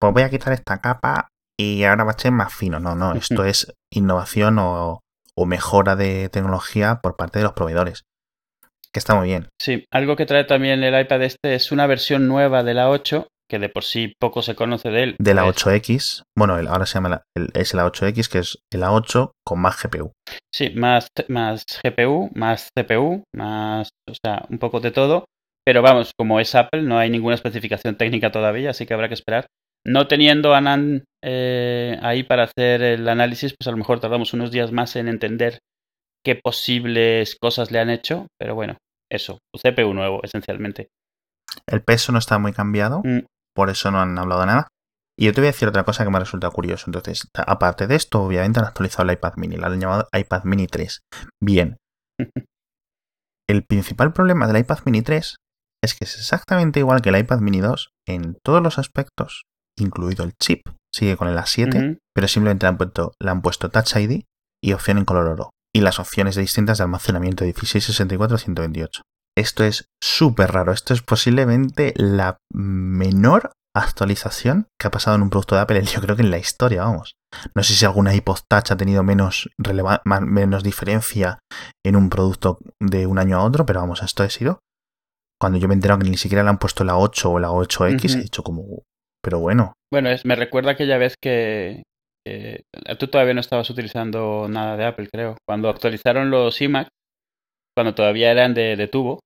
[0.00, 2.80] Pues voy a quitar esta capa y ahora va a ser más fino.
[2.80, 5.00] No, no, esto es innovación o,
[5.36, 8.02] o mejora de tecnología por parte de los proveedores.
[8.92, 9.48] Que está muy bien.
[9.60, 13.28] Sí, algo que trae también el iPad este es una versión nueva de la 8,
[13.50, 15.16] que de por sí poco se conoce de él.
[15.18, 18.38] De la Pues, 8X, bueno, el- ahora se llama la, el- es la 8X, que
[18.38, 20.12] es la 8 con más GPU.
[20.54, 25.26] Sí, más, más GPU, más CPU, más, o sea, un poco de todo.
[25.66, 29.14] Pero vamos, como es Apple, no hay ninguna especificación técnica todavía, así que habrá que
[29.14, 29.46] esperar.
[29.86, 34.32] No teniendo a Nan eh, ahí para hacer el análisis, pues a lo mejor tardamos
[34.32, 35.58] unos días más en entender
[36.24, 38.76] qué posibles cosas le han hecho, pero bueno,
[39.10, 40.88] eso, un CPU nuevo, esencialmente.
[41.66, 43.20] El peso no está muy cambiado, Mm.
[43.54, 44.68] Por eso no han hablado nada.
[45.18, 46.84] Y yo te voy a decir otra cosa que me resulta curioso.
[46.86, 50.66] Entonces, aparte de esto, obviamente han actualizado el iPad mini, lo han llamado iPad mini
[50.66, 51.00] 3.
[51.42, 51.76] Bien.
[53.48, 55.34] El principal problema del iPad mini 3
[55.82, 59.42] es que es exactamente igual que el iPad mini 2 en todos los aspectos,
[59.76, 60.60] incluido el chip.
[60.94, 61.98] Sigue con el A7, Ujú.
[62.14, 64.22] pero simplemente le han, puesto, le han puesto Touch ID
[64.62, 65.50] y opción en color oro.
[65.74, 69.02] Y las opciones distintas de almacenamiento 16, 64, 128.
[69.40, 70.72] Esto es súper raro.
[70.72, 76.00] Esto es posiblemente la menor actualización que ha pasado en un producto de Apple, yo
[76.00, 77.14] creo que en la historia, vamos.
[77.54, 79.48] No sé si alguna iPod Touch ha tenido menos,
[80.26, 81.38] menos diferencia
[81.86, 84.58] en un producto de un año a otro, pero vamos, esto ha sido.
[85.40, 87.48] Cuando yo me he enterado que ni siquiera le han puesto la 8 o la
[87.48, 88.18] 8X, Ujú.
[88.18, 88.82] he dicho como,
[89.22, 91.82] pero bueno, Bueno, es, me recuerda aquella vez que
[92.26, 92.62] eh,
[92.98, 95.36] tú todavía no estabas utilizando nada de Apple, creo.
[95.48, 96.88] Cuando actualizaron los iMac,
[97.76, 99.20] cuando todavía eran de, de tubo,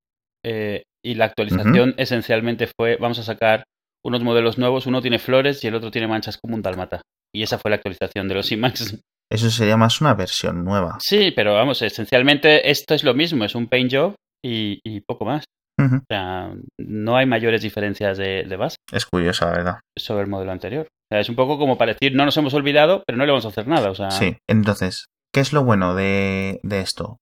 [0.44, 3.64] eh, y la actualización esencialmente fue, vamos a sacar
[4.04, 7.00] unos modelos nuevos, uno tiene flores y el otro tiene manchas como un dálmata.
[7.34, 9.00] Y esa fue la actualización de los iMacs.
[9.30, 10.98] eso sería más una versión nueva.
[11.00, 15.24] Sí, pero vamos, esencialmente esto es lo mismo, es un paint job y, y poco
[15.24, 15.44] más.
[15.80, 18.76] O sea, no hay mayores diferencias de, de base.
[18.92, 19.80] Es curioso, la verdad.
[19.98, 20.86] sobre el modelo anterior.
[20.86, 23.32] O sea, es un poco como para decir, no nos hemos olvidado, pero no le
[23.32, 23.90] vamos a hacer nada.
[23.90, 27.18] O sea, Sí, entonces, ¿qué es lo bueno de, de esto?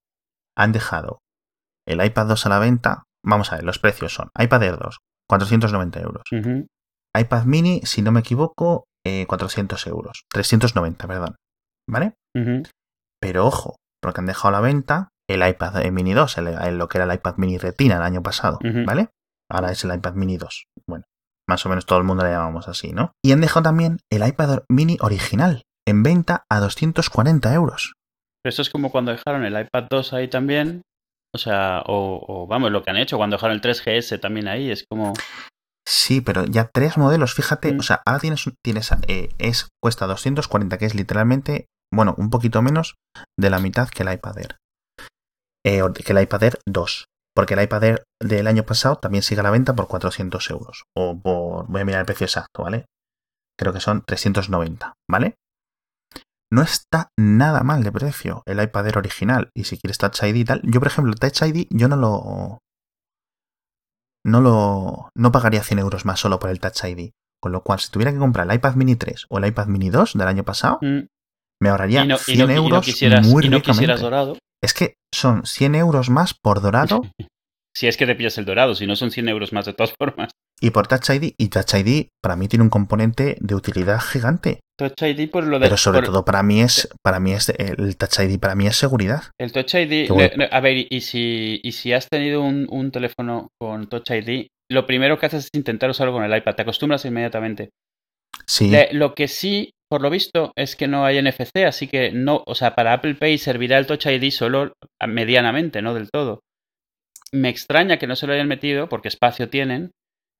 [0.54, 1.20] Han dejado
[1.88, 3.04] el iPad 2 a la venta.
[3.24, 6.22] Vamos a ver, los precios son iPad Air 2, 490 euros.
[7.16, 10.22] iPad mini, si no me equivoco, eh, 400 euros.
[10.32, 11.36] 390, perdón.
[11.88, 12.14] ¿Vale?
[13.20, 16.88] Pero ojo, porque han dejado a la venta el iPad Mini 2, el- el- lo
[16.88, 18.58] que era el iPad Mini Retina el año pasado.
[18.86, 19.08] ¿vale?
[19.50, 20.64] Ahora es el iPad Mini 2.
[20.88, 21.04] Bueno,
[21.48, 23.12] más o menos todo el mundo le llamamos así, ¿no?
[23.24, 27.92] Y han dejado también el iPad Mini original en venta a 240 euros.
[28.44, 30.82] Eso es como cuando dejaron el iPad 2 ahí también.
[31.34, 34.70] O sea, o, o vamos, lo que han hecho cuando dejaron el 3GS también ahí.
[34.70, 35.14] Es como.
[35.86, 37.80] Sí, pero ya tres modelos, fíjate, Mm.
[37.80, 42.62] o sea, ahora tienes, tienes eh, es, cuesta 240, que es literalmente, bueno, un poquito
[42.62, 42.94] menos
[43.38, 44.56] de la mitad que el iPad Air.
[45.64, 47.06] Eh, o que el iPad Air 2.
[47.34, 50.84] Porque el iPad Air del año pasado también sigue a la venta por 400 euros.
[50.96, 52.84] O por, voy a mirar el precio exacto, ¿vale?
[53.58, 55.36] Creo que son 390, ¿vale?
[56.52, 59.50] No está nada mal de precio el iPad Air original.
[59.54, 62.58] Y si quieres Touch ID y tal, yo por ejemplo, Touch ID yo no lo,
[64.24, 67.10] no lo no pagaría 100 euros más solo por el Touch ID.
[67.40, 69.90] Con lo cual, si tuviera que comprar el iPad Mini 3 o el iPad Mini
[69.90, 71.06] 2 del año pasado, mm,
[71.60, 74.00] me ahorraría y no, y 100 no- y no euros quisieras, muy y no quisieras
[74.00, 74.38] dorado.
[74.62, 77.00] Es que son 100 euros más por dorado
[77.74, 79.92] Si es que te pillas el dorado, si no son 100 euros más de todas
[79.98, 80.30] formas.
[80.60, 81.32] y por Touch ID.
[81.38, 84.60] Y Touch ID para mí tiene un componente de utilidad gigante.
[84.78, 85.66] Touch ID por lo de.
[85.66, 88.66] Pero sobre por- todo para mí es para mí es el Touch ID para mí
[88.66, 89.24] es seguridad.
[89.40, 93.48] El Touch ID, le- a ver, y si, y si has tenido un, un teléfono
[93.60, 97.04] con Touch ID, lo primero que haces es intentar usarlo con el iPad, te acostumbras
[97.04, 97.70] inmediatamente.
[98.46, 102.10] Sí, Le- lo que sí, por lo visto, es que no hay NFC, así que
[102.12, 104.72] no, o sea, para Apple Pay servirá el Touch ID solo
[105.06, 106.40] medianamente, no del todo.
[107.34, 109.90] Me extraña que no se lo hayan metido, porque espacio tienen.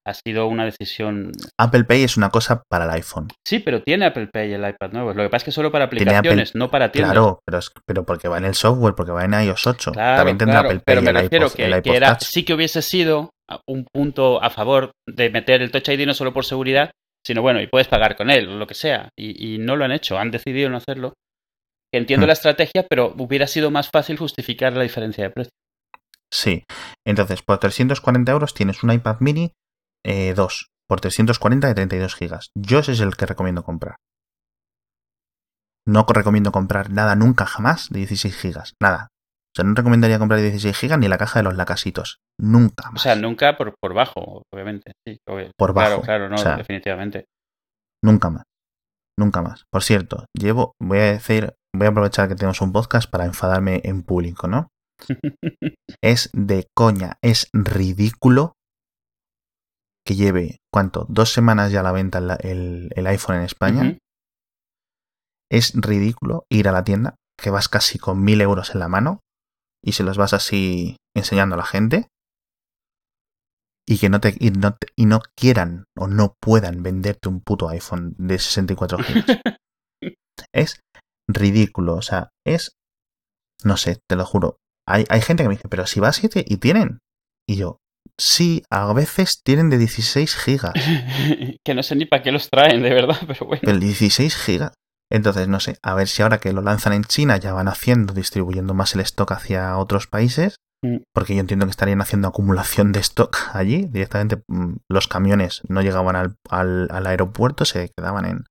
[0.05, 1.31] Ha sido una decisión.
[1.61, 3.29] Apple Pay es una cosa para el iPhone.
[3.47, 5.15] Sí, pero tiene Apple Pay el iPad nuevo.
[5.15, 7.13] Lo que pasa es que solo para Apple- aplicaciones, no para tiendas.
[7.13, 9.93] Claro, pero, es- pero porque va en el software, porque va en iOS 8.
[9.93, 11.95] Claro, También tendrá claro, Apple Pay pero me el refiero iPod- que, el que iPod
[11.97, 12.23] era, Touch.
[12.29, 13.31] sí que hubiese sido
[13.69, 16.91] un punto a favor de meter el Touch ID no solo por seguridad,
[17.25, 19.09] sino bueno, y puedes pagar con él, o lo que sea.
[19.17, 21.13] Y, y no lo han hecho, han decidido no hacerlo.
[21.95, 22.29] Entiendo Hmm.
[22.29, 25.53] la estrategia, pero hubiera sido más fácil justificar la diferencia de precio.
[26.33, 26.65] Sí.
[27.07, 29.53] Entonces, por 340 euros tienes un iPad mini
[30.05, 30.69] eh, 2.
[30.89, 32.51] Por 340 de 32 gigas.
[32.57, 33.97] Yo ese es el que recomiendo comprar.
[35.87, 38.75] No recomiendo comprar nada nunca jamás de 16 gigas.
[38.81, 39.09] Nada.
[39.55, 42.19] O sea, no recomendaría comprar 16 gigas ni la caja de los lacasitos.
[42.41, 43.03] Nunca O más.
[43.03, 44.93] sea, nunca por, por bajo, obviamente.
[45.07, 45.51] Sí, obvio.
[45.59, 46.57] Por Claro, bajo, claro, no, o sea.
[46.57, 47.27] definitivamente.
[48.03, 48.45] Nunca más.
[49.19, 49.65] Nunca más.
[49.71, 53.83] Por cierto, llevo, voy a decir, voy a aprovechar que tenemos un podcast para enfadarme
[53.85, 54.69] en público, ¿no?
[56.03, 58.55] Es de coña, es ridículo
[60.05, 61.07] que lleve, ¿cuánto?
[61.09, 63.83] Dos semanas ya a la venta el, el- el iPhone en España.
[65.51, 69.21] Es ridículo ir a la tienda, que vas casi con mil euros en la mano
[69.85, 72.09] y se los vas así enseñando a la gente.
[73.87, 77.41] Y que no te, y no, te- y no quieran o no puedan venderte un
[77.41, 79.27] puto iPhone de 64 gigas.
[80.55, 80.81] es
[81.29, 81.95] ridículo.
[81.97, 82.73] O sea, es.
[83.65, 84.57] No sé, te lo juro.
[84.89, 86.99] Hay, hay gente que me dice, pero si vas y, te- y tienen.
[87.49, 87.79] Y yo,
[88.19, 90.73] sí, a veces tienen de 16 gigas.
[91.65, 93.61] que no sé ni para qué los traen, de verdad, pero bueno.
[93.65, 94.73] Pero 16 gigas.
[95.11, 98.15] Entonces, no sé, a ver si ahora que lo lanzan en China ya van haciendo,
[98.15, 100.57] distribuyendo más el stock hacia otros países.
[100.85, 101.03] Mm.
[101.15, 103.87] Porque yo entiendo que estarían haciendo acumulación de stock allí.
[103.91, 108.45] Directamente mm, los camiones no llegaban al, al- al aeropuerto, se quedaban en,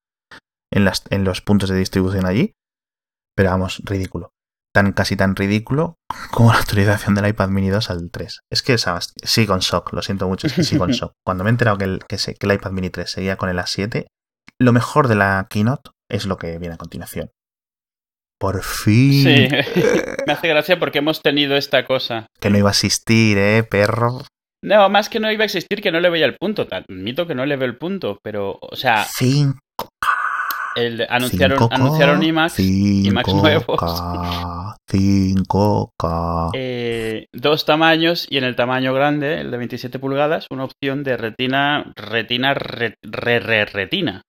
[0.72, 2.54] en, las, en los puntos de distribución allí.
[3.36, 4.30] Pero vamos, ridículo.
[4.74, 5.96] Tan casi tan ridículo
[6.32, 8.40] como la actualización del iPad mini 2 al 3.
[8.50, 11.12] Es que sabes, sí con shock, lo siento mucho, es que sí con shock.
[11.26, 13.50] Cuando me he enterado que el, que, se- que el iPad mini 3 seguía con
[13.50, 14.06] el A7,
[14.60, 17.32] lo mejor de la keynote es lo que viene a continuación.
[18.40, 19.24] Por fin.
[19.24, 19.48] Sí,
[20.28, 22.28] me hace gracia porque hemos tenido esta cosa.
[22.40, 24.22] Que no iba a existir, eh, perro.
[24.64, 26.68] No, más que no iba a existir, que no le veía el punto.
[26.72, 29.60] Admito que no le veo el punto, pero, o sea, Cinco,
[30.76, 33.66] el, anunciaron, 5K, anunciaron IMAX, IMAX nuevos.
[33.80, 36.52] 5K, 5K.
[36.56, 41.18] eh, dos tamaños y en el tamaño grande, el de 27 pulgadas, una opción de
[41.18, 44.22] retina, retina, re, re- re- retina.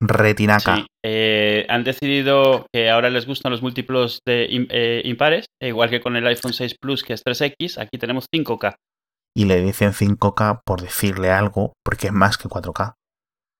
[0.00, 0.76] Retinaca.
[0.76, 5.90] Sí, eh, han decidido que ahora les gustan los múltiplos de eh, impares, e igual
[5.90, 8.76] que con el iPhone 6 Plus que es 3X, aquí tenemos 5K.
[9.36, 12.94] Y le dicen 5K por decirle algo, porque es más que 4K.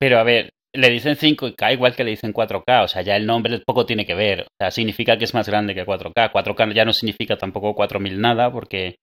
[0.01, 3.26] Pero a ver, le dicen 5K igual que le dicen 4K, o sea, ya el
[3.26, 6.31] nombre poco tiene que ver, o sea, significa que es más grande que 4K.
[6.33, 8.96] 4K ya no significa tampoco 4000 nada, porque...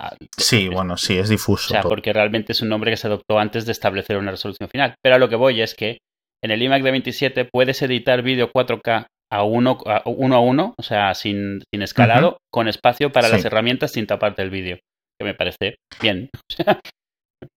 [0.00, 1.68] ah, Sí, bueno, sí, es O difuso.
[1.70, 1.90] sea, todo.
[1.90, 4.94] porque realmente es un nombre que se adoptó antes de establecer una resolución final.
[5.02, 5.98] Pero a lo que voy es que
[6.44, 10.74] en el iMac de 27 puedes editar vídeo 4K a uno a uno, a uno
[10.78, 13.32] o sea, sin, sin escalado, con espacio para Sí.
[13.32, 14.78] las herramientas sin taparte el vídeo.
[15.18, 16.28] Que me parece bien.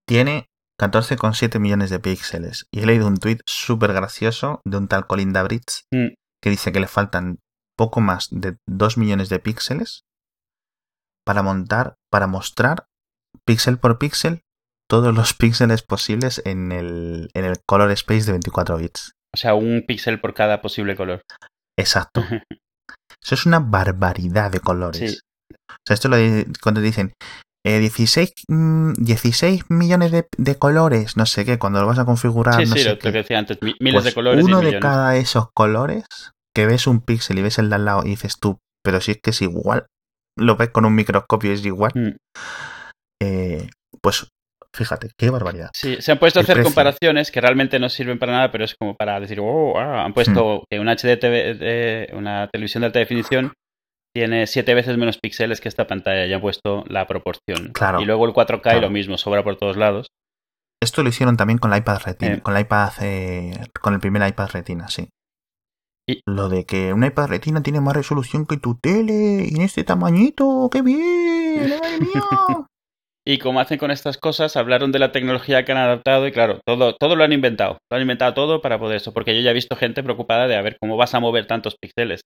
[0.08, 0.46] Tiene
[0.80, 2.66] 14,7 millones de píxeles.
[2.72, 6.14] Y he leído un tuit súper gracioso de un tal Colin Dabritz Mm.
[6.42, 7.40] que dice que le faltan
[7.78, 10.02] poco más de 2 millones de píxeles
[11.26, 12.86] para montar, para mostrar
[13.46, 14.42] píxel por píxel
[14.90, 19.12] todos los píxeles posibles en el, en el color space de 24 bits.
[19.36, 21.22] O sea, un píxel por cada posible color.
[21.78, 22.24] Exacto.
[23.22, 25.12] Eso es una barbaridad de colores.
[25.12, 25.18] Sí.
[25.52, 26.18] O sea, esto lo
[26.62, 27.14] cuando dicen
[27.66, 32.06] eh, 16, mm, 16 millones de, de colores, no sé qué, cuando lo vas a
[32.06, 34.58] configurar, sí, no sí, sé lo, que decía antes, mi- miles de Pues colores uno
[34.60, 34.82] y de millones.
[34.82, 36.06] cada esos colores,
[36.56, 39.12] que ves un píxel y ves el de al lado y dices tú, pero si
[39.12, 39.88] es que es igual,
[40.38, 42.16] lo ves con un microscopio y es igual, Mm.
[43.22, 43.68] eh,
[44.02, 44.28] pues
[44.74, 45.72] fíjate, qué barbaridad.
[45.76, 46.70] Sí, se han puesto a hacer precio.
[46.70, 50.14] comparaciones que realmente no sirven para nada, pero es como para decir, oh, ah, han
[50.14, 53.54] puesto que una HDTV, eh, una televisión de alta definición,
[54.20, 57.72] tiene siete veces menos píxeles que esta pantalla, ya han puesto la proporción.
[57.72, 58.02] Claro.
[58.02, 60.08] Y luego el 4K y lo mismo, sobra por todos lados.
[60.84, 62.42] Esto lo hicieron también con la iPad Retina, Eh.
[62.42, 63.52] con la iPad, eh,
[63.82, 65.08] con el primer iPad Retina, sí.
[66.06, 69.62] Y- Lo de que una iPad Retina tiene más resolución que tu tele y en
[69.62, 72.66] este tamañito, qué bien, madre mía.
[73.26, 76.60] Y como hacen con estas cosas, hablaron de la tecnología que han adaptado y claro,
[76.66, 77.78] todo, todo lo han inventado.
[77.90, 80.56] Lo han inventado todo para poder eso, porque yo ya he visto gente preocupada de
[80.58, 82.22] a ver cómo vas a mover tantos píxeles.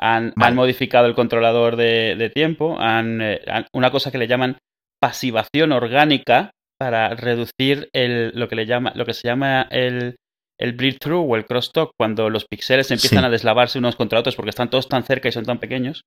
[0.00, 0.48] Han, Vale.
[0.50, 4.58] han modificado el controlador de, de tiempo, han, eh, han- una cosa que le llaman
[5.00, 10.16] pasivación orgánica para reducir el, lo, que le llama, lo que se llama el,
[10.60, 13.24] el bleed-through o el crosstalk, cuando los píxeles empiezan Sí.
[13.26, 16.02] a deslavarse unos contra otros porque están todos tan cerca y son tan pequeños.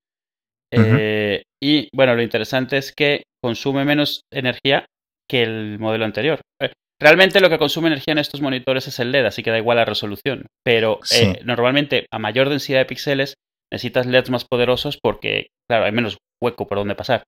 [0.73, 4.85] Eh, y bueno, lo interesante es que consume menos energía
[5.29, 6.39] que el modelo anterior.
[6.61, 9.57] Eh, Realmente lo que consume energía en estos monitores es el LED, así que da
[9.57, 10.45] igual la resolución.
[10.63, 13.33] Pero eh, normalmente a mayor densidad de píxeles
[13.71, 17.23] necesitas LEDs más poderosos porque, claro, hay menos hueco por donde pasar.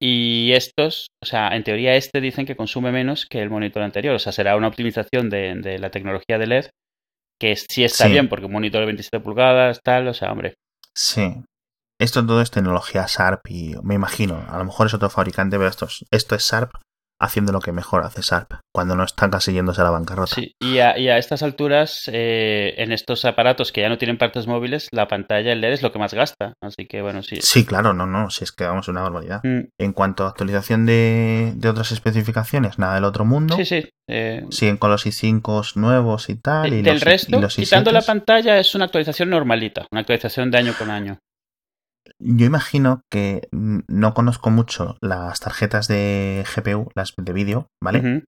[0.00, 4.14] Y estos, o sea, en teoría este dicen que consume menos que el monitor anterior.
[4.14, 6.66] O sea, será una optimización de, de la tecnología de LED
[7.40, 8.12] que sí está Sí.
[8.12, 10.54] bien porque un monitor de 27 pulgadas, tal, o sea, hombre.
[10.94, 11.34] Sí.
[12.00, 15.68] Esto todo es tecnología Sharp y me imagino, a lo mejor es otro fabricante, pero
[15.68, 16.70] esto es, esto es Sharp
[17.20, 20.34] haciendo lo que mejor hace Sharp, cuando no está casi yéndose a la bancarrota.
[20.36, 24.18] Sí, y a, y a estas alturas, eh, en estos aparatos que ya no tienen
[24.18, 26.54] partes móviles, la pantalla LED es lo que más gasta.
[26.62, 27.38] Así que bueno, sí.
[27.40, 29.40] Sí, claro, no, no, si es que vamos, una barbaridad.
[29.42, 33.56] Mm, En cuanto a actualización de, de otras especificaciones, nada del otro mundo.
[33.56, 33.88] Sí, sí.
[34.08, 36.72] eh, Siguen con los i5 nuevos y tal.
[36.72, 38.06] y del los, resto, y los quitando la i7s.
[38.06, 41.18] pantalla, es una actualización normalita, una actualización de año con año.
[42.18, 48.24] Yo imagino que no conozco mucho las tarjetas de GPU, las de vídeo, ¿vale?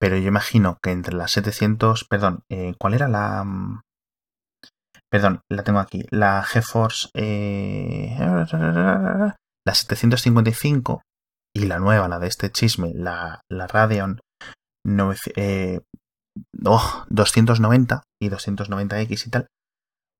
[0.00, 3.44] Pero yo imagino que entre las 700, perdón, eh, ¿cuál era la...?
[3.44, 3.80] mm,
[5.10, 6.04] Perdón, la tengo aquí.
[6.10, 7.08] La GeForce...
[7.14, 8.16] Eh,
[9.64, 11.02] la 755
[11.54, 14.20] y la nueva, la de este chisme, la, la Radeon
[14.84, 15.80] 9, eh,
[16.64, 19.46] oh, 290 y 290X y tal,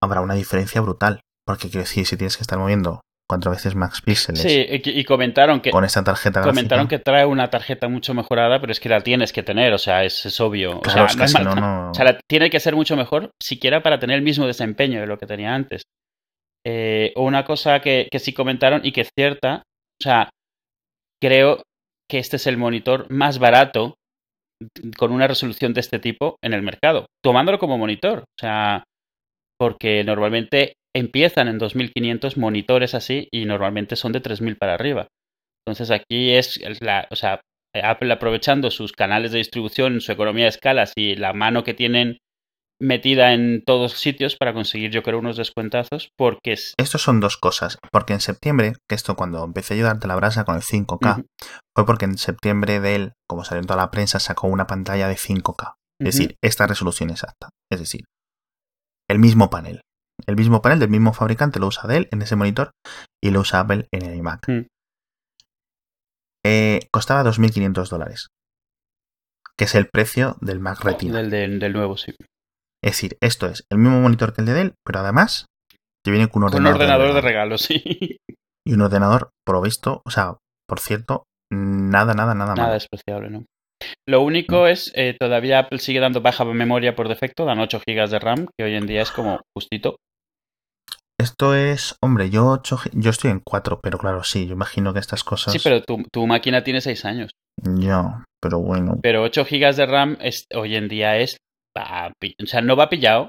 [0.02, 1.22] habrá una diferencia brutal.
[1.46, 5.60] Porque quiero decir, si tienes que estar moviendo cuatro veces más píxeles Sí, y, comentaron
[5.60, 8.88] que con esta tarjeta comentaron gráfica, que trae una tarjeta mucho mejorada, pero es que
[8.88, 10.80] la tienes que tener, o sea, es, es obvio.
[10.80, 11.90] claro, o es sea, que si hay no, mal- no...
[11.90, 15.06] O sea, la- tiene que ser mucho mejor, siquiera para tener el mismo desempeño de
[15.06, 15.82] lo que tenía antes.
[16.66, 19.62] Eh, una cosa que, que sí comentaron y que es cierta,
[20.00, 20.30] o sea,
[21.20, 21.62] creo
[22.10, 23.94] que este es el monitor más barato
[24.96, 28.20] con una resolución de este tipo en el mercado, tomándolo como monitor.
[28.20, 28.84] O sea,
[29.58, 35.08] porque normalmente empiezan en 2500 monitores así y normalmente son de 3000 para arriba.
[35.66, 37.40] Entonces aquí es la, o sea,
[37.74, 42.18] Apple aprovechando sus canales de distribución, su economía de escalas y la mano que tienen
[42.80, 46.74] metida en todos sitios para conseguir, yo creo, unos descuentazos, porque es...
[46.76, 47.78] Estos son dos cosas.
[47.92, 51.26] Porque en septiembre, que esto cuando empecé a ayudarte la brasa con el 5K, Ujú,
[51.76, 55.06] fue porque en septiembre de él, como salió en toda la prensa, sacó una pantalla
[55.06, 55.74] de 5K.
[56.00, 57.50] Es decir, esta resolución exacta.
[57.70, 58.04] Es decir,
[59.08, 59.80] el mismo panel.
[60.26, 62.70] El mismo panel del mismo fabricante lo usa Dell en ese monitor
[63.22, 64.48] y lo usa Apple en el iMac.
[64.48, 64.66] Mm.
[66.44, 68.28] Eh, costaba 2.500 dólares.
[69.56, 71.18] Que es el precio del Mac Retina.
[71.18, 72.14] Del, del- del nuevo, sí.
[72.84, 75.46] Es decir, esto es el mismo monitor que el de Dell, pero además
[76.04, 77.56] te viene con un Con un ordenador, ordenador de regalo.
[77.56, 78.18] regalo, sí.
[78.66, 80.36] Y un ordenador provisto, o sea,
[80.68, 82.72] por cierto, nada, nada, nada, Nada malo.
[82.74, 83.44] despreciable, ¿no?
[84.08, 88.08] Lo único es, eh, todavía Apple sigue dando baja memoria por defecto, dan 8 GB
[88.08, 89.96] de RAM, que hoy en día es como justito.
[91.22, 94.92] Esto es, hombre, yo, ocho gi- yo estoy en 4, pero claro, sí, yo imagino
[94.92, 95.52] que estas cosas.
[95.52, 97.30] Sí, pero tu, tu máquina tiene 6 años.
[97.62, 98.98] Yo, pero bueno.
[99.02, 101.36] Pero 8 GB de RAM es, hoy en día es...
[101.78, 102.08] va
[102.42, 103.28] o sea, no va pillado,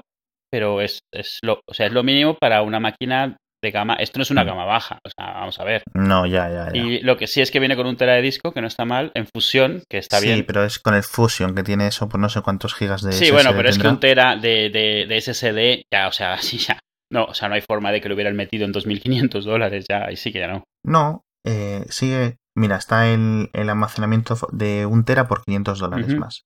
[0.50, 3.94] pero es, es, lo, o sea, es lo mínimo para una máquina de gama...
[3.94, 4.46] Esto no es una Mm.
[4.46, 5.82] gama baja, o sea, vamos a ver.
[5.94, 6.76] No, ya, ya, ya.
[6.82, 8.84] Y lo que sí es que viene con un tera de disco, que no está
[8.84, 10.44] mal, en fusión, que está sí, bien.
[10.46, 13.30] pero es con el Fusion que tiene eso, por no sé cuántos gigas de Sí,
[13.30, 16.78] bueno, pero es que un tera de, de, de SSD, ya, o sea, sí, ya.
[17.14, 20.10] No, o sea, no hay forma de que lo hubieran metido en 2.500 dólares ya,
[20.10, 20.64] y sí que ya no.
[20.84, 22.38] No, eh, sigue.
[22.56, 26.42] Mira, está el, el almacenamiento de un tera por 500 dólares más.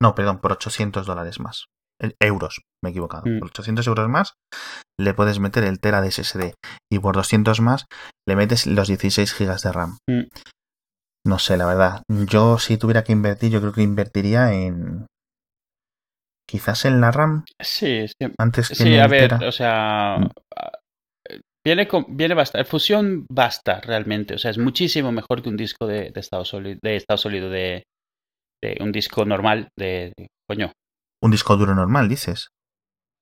[0.00, 1.66] No, perdón, por 800 dólares más.
[2.20, 3.24] Euros, me he equivocado.
[3.26, 3.40] Mm.
[3.40, 4.34] Por 800 euros más
[4.98, 6.54] le puedes meter el tera de SSD.
[6.92, 7.86] Y por 200 más
[8.28, 9.98] le metes los 16 gigas de RAM.
[10.08, 10.28] Mm.
[11.26, 12.02] No sé, la verdad.
[12.08, 15.06] Yo, si tuviera que invertir, yo creo que invertiría en.
[16.54, 20.18] Quizás en la RAM Sí, sí, antes que en Sí, el a ver, o sea,
[20.20, 20.28] Mm.
[21.66, 25.86] viene con, viene basta, fusión basta realmente, o sea, es muchísimo mejor que un disco
[25.86, 27.82] de, de estado sólido, de estado sólido de,
[28.62, 30.70] de un disco normal de, de- coño.
[31.22, 32.50] Un disco duro normal, dices.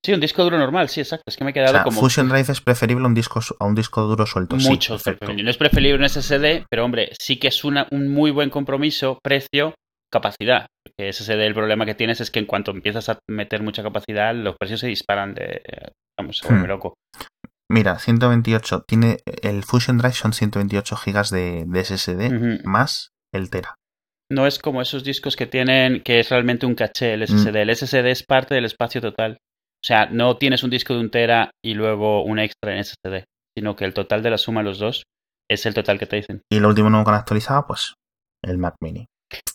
[0.05, 1.23] Sí, un disco duro normal, sí, exacto.
[1.29, 3.41] Es que me he O quedado sea, como Fusion Drive es preferible a un disco,
[3.61, 4.59] a un disco duro suelto.
[4.59, 4.99] Sí, mucho.
[4.99, 5.45] preferible.
[5.45, 9.21] no es preferible un SSD, pero hombre, sí que es una, un muy buen compromiso,
[9.23, 9.75] precio,
[10.13, 10.67] capacidad.
[10.85, 14.35] Porque SSD el problema que tienes es que en cuanto empiezas a meter mucha capacidad,
[14.35, 15.63] los precios se disparan de,
[16.19, 16.69] vamos, se vuelve Hmm.
[16.69, 16.95] loco.
[17.71, 18.85] Mira, 128.
[18.87, 23.77] Tiene el Fusion Drive son 128 gigas de, de SSD más el Tera.
[24.31, 27.57] No es como esos discos que tienen, que es realmente un caché el SSD.
[27.57, 29.39] El SSD es parte del espacio total.
[29.83, 33.25] O sea, no tienes un disco de un tera y luego un extra en SSD,
[33.57, 35.03] sino que el total de la suma de los dos
[35.51, 36.43] es el total que te dicen.
[36.51, 37.95] Y lo último nuevo que han actualizado, pues
[38.45, 39.07] el Mac Mini.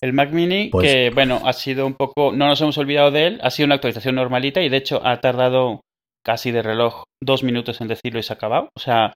[0.02, 3.28] El Mac Mini, Pues- que bueno, ha sido un poco, no nos hemos olvidado de
[3.28, 5.82] él, ha sido una actualización normalita y de hecho ha tardado
[6.26, 8.70] casi de reloj dos minutos en decirlo y se ha acabado.
[8.76, 9.14] O sea,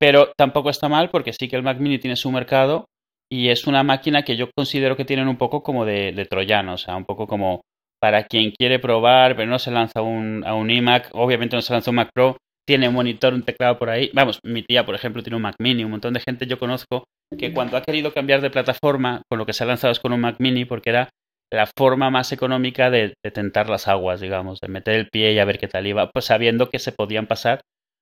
[0.00, 2.86] pero tampoco está mal porque sí que el Mac Mini tiene su mercado
[3.30, 6.74] y es una máquina que yo considero que tienen un poco como de, de troyano,
[6.74, 7.60] o sea, un poco como
[8.00, 11.72] para quien quiere probar, pero no se lanza un, a un iMac, obviamente no se
[11.72, 12.36] lanza un Mac Pro,
[12.66, 14.10] tiene un monitor, un teclado por ahí.
[14.14, 17.04] Vamos, mi tía, por ejemplo, tiene un Mac Mini, un montón de gente yo conozco
[17.36, 20.12] que cuando ha querido cambiar de plataforma, con lo que se ha lanzado es con
[20.12, 21.10] un Mac Mini, porque era
[21.50, 25.44] la forma más económica de, tentar las aguas, digamos, de meter el pie y a
[25.44, 27.60] ver qué tal iba, pues sabiendo que se podían pasar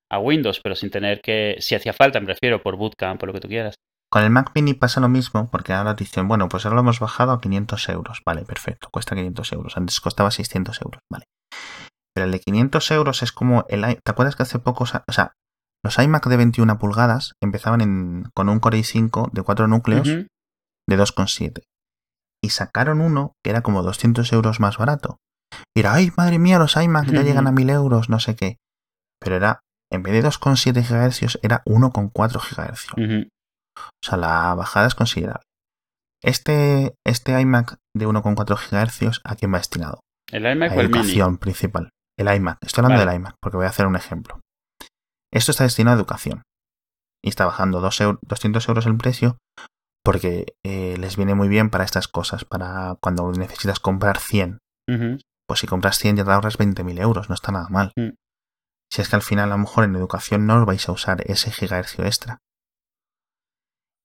[0.09, 3.33] a Windows, pero sin tener que, si hacía falta, me refiero, por bootcamp, por lo
[3.33, 3.75] que tú quieras.
[4.09, 6.99] Con el Mac Mini pasa lo mismo, porque ahora dicen, bueno, pues ahora lo hemos
[7.01, 8.21] bajado a 500 euros.
[8.25, 9.75] Vale, perfecto, cuesta 500 euros.
[9.75, 11.25] Antes costaba 600 euros, vale.
[12.13, 13.81] Pero el de 500 euros es como el...
[13.81, 14.85] ¿Te acuerdas que hace poco...
[14.85, 15.33] O sea,
[15.83, 20.27] los iMac de 21 pulgadas empezaban en, con un Core i5 de 4 núcleos Ujú.
[20.89, 21.61] de 2,7.
[22.43, 25.17] Y sacaron uno que era como 200 euros más barato.
[25.75, 28.57] Y era, ay, madre mía, los iMac ya llegan a 1000 euros, no sé qué.
[29.19, 29.61] Pero era,
[29.91, 32.93] en vez de 2,7 GHz, era 1,4 GHz.
[32.95, 35.43] O sea, la bajada es considerable.
[36.23, 39.99] Este, este iMac de 1,4 GHz, ¿a quién va destinado?
[40.31, 41.37] El iMac A o el Mini.
[41.37, 41.89] principal.
[42.19, 42.57] El iMac.
[42.61, 43.11] Estoy hablando Vale.
[43.11, 44.39] del iMac, porque voy a hacer un ejemplo.
[45.37, 46.41] Esto está destinado a educación.
[47.23, 49.37] Y está bajando dos eu- 200 euros el precio
[50.03, 54.59] porque eh, les viene muy bien para estas cosas, para cuando necesitas comprar 100.
[54.89, 55.19] Ujú.
[55.47, 57.91] Pues si compras 100 ya te ahorras 20.000 euros, no está nada mal.
[57.97, 58.11] Mm.
[58.91, 61.21] Si es que al final a lo mejor en educación no os vais a usar
[61.29, 62.37] ese gigahercio extra.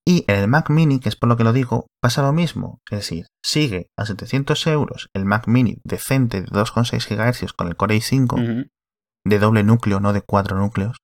[0.04, 2.80] Y en el Mac Mini, que es por lo que lo digo, pasa lo mismo.
[2.90, 7.76] Es decir, sigue a 700 euros el Mac Mini decente de 2,6 GHz con el
[7.76, 8.68] Core i5 Ujú.
[9.24, 10.96] de doble núcleo, no de cuatro núcleos.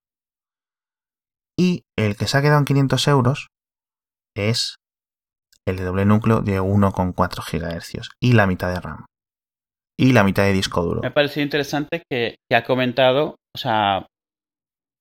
[1.58, 3.48] Y el que se ha quedado en 500 euros
[4.36, 4.76] es
[5.66, 9.04] el de doble núcleo de 1,4 GHz y la mitad de RAM.
[9.98, 11.00] Y la mitad de disco duro.
[11.02, 14.06] Me ha parecido interesante que, que ha comentado, o sea,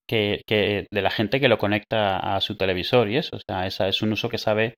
[0.09, 3.35] que, que de la gente que lo conecta a su televisor y eso.
[3.37, 4.73] O sea, esa es un uso que sabe,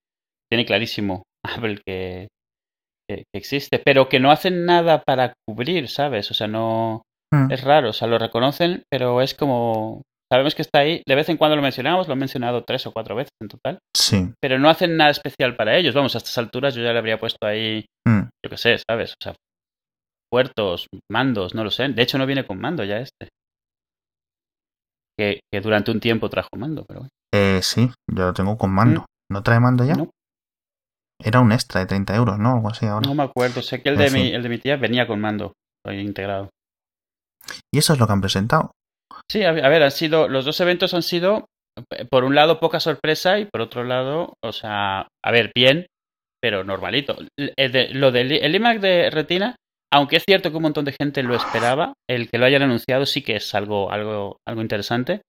[0.52, 2.28] tiene clarísimo Apple que,
[3.10, 6.30] que- que existe, pero que no hacen nada para cubrir, ¿sabes?
[6.32, 7.52] O sea, no Mm.
[7.52, 10.02] es raro, o sea, lo reconocen, pero es como
[10.32, 11.02] sabemos que está ahí.
[11.08, 13.80] De vez en cuando lo mencionamos, lo han mencionado tres o cuatro veces en total,
[13.96, 14.32] Sí.
[14.42, 15.94] pero no hacen nada especial para ellos.
[15.96, 18.22] Vamos, a estas alturas yo ya le habría puesto ahí Mm.
[18.46, 19.12] yo qué sé, ¿sabes?
[19.12, 19.36] O sea,
[20.32, 21.90] puertos, mandos, no lo sé.
[21.90, 23.30] De hecho, no viene con mando ya este.
[25.18, 27.10] Que, que durante un tiempo trajo mando, pero bueno.
[27.34, 29.06] Eh, sí, yo lo tengo con mando.
[29.32, 29.94] ¿No trae mando ya?
[29.96, 30.10] No,
[31.22, 32.54] Era un extra de 30 euros, ¿no?
[32.56, 33.08] Algo así ahora.
[33.08, 33.62] no me acuerdo.
[33.62, 34.36] Sé que el En de, mi, fin.
[34.36, 35.54] el de mi tía venía con mando
[35.92, 36.50] integrado.
[37.74, 38.72] Y eso es lo que han presentado.
[39.32, 41.46] Sí, a ver, han sido, los dos eventos han sido,
[41.92, 45.88] eh, por un lado, poca sorpresa y por otro lado, o sea, a ver, bien,
[46.42, 47.18] pero normalito.
[47.38, 49.56] De- lo del el iMac de Retina,
[49.94, 53.06] aunque es cierto que un montón de gente lo esperaba, el que lo hayan anunciado
[53.06, 55.22] sí que es algo, algo, algo interesante.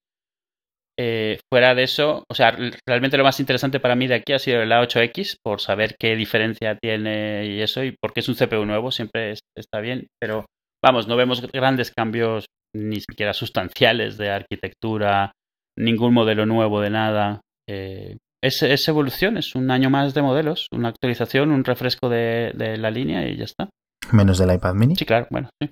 [0.98, 2.54] Eh, fuera de eso, o sea,
[2.86, 6.14] realmente lo más interesante para mí de aquí ha sido el A8X, por saber qué
[6.14, 10.44] diferencia tiene y eso, y porque es un CPU nuevo, siempre es- está bien, pero
[10.84, 15.32] vamos, no vemos grandes cambios ni siquiera sustanciales de arquitectura,
[15.76, 17.40] ningún modelo nuevo de nada.
[17.68, 22.52] Eh, es, es evolución, es un año más de modelos, una actualización, un refresco de,
[22.54, 23.68] de la línea y ya está.
[24.12, 25.70] Menos del iPad mini, Sí, claro, bueno, sí.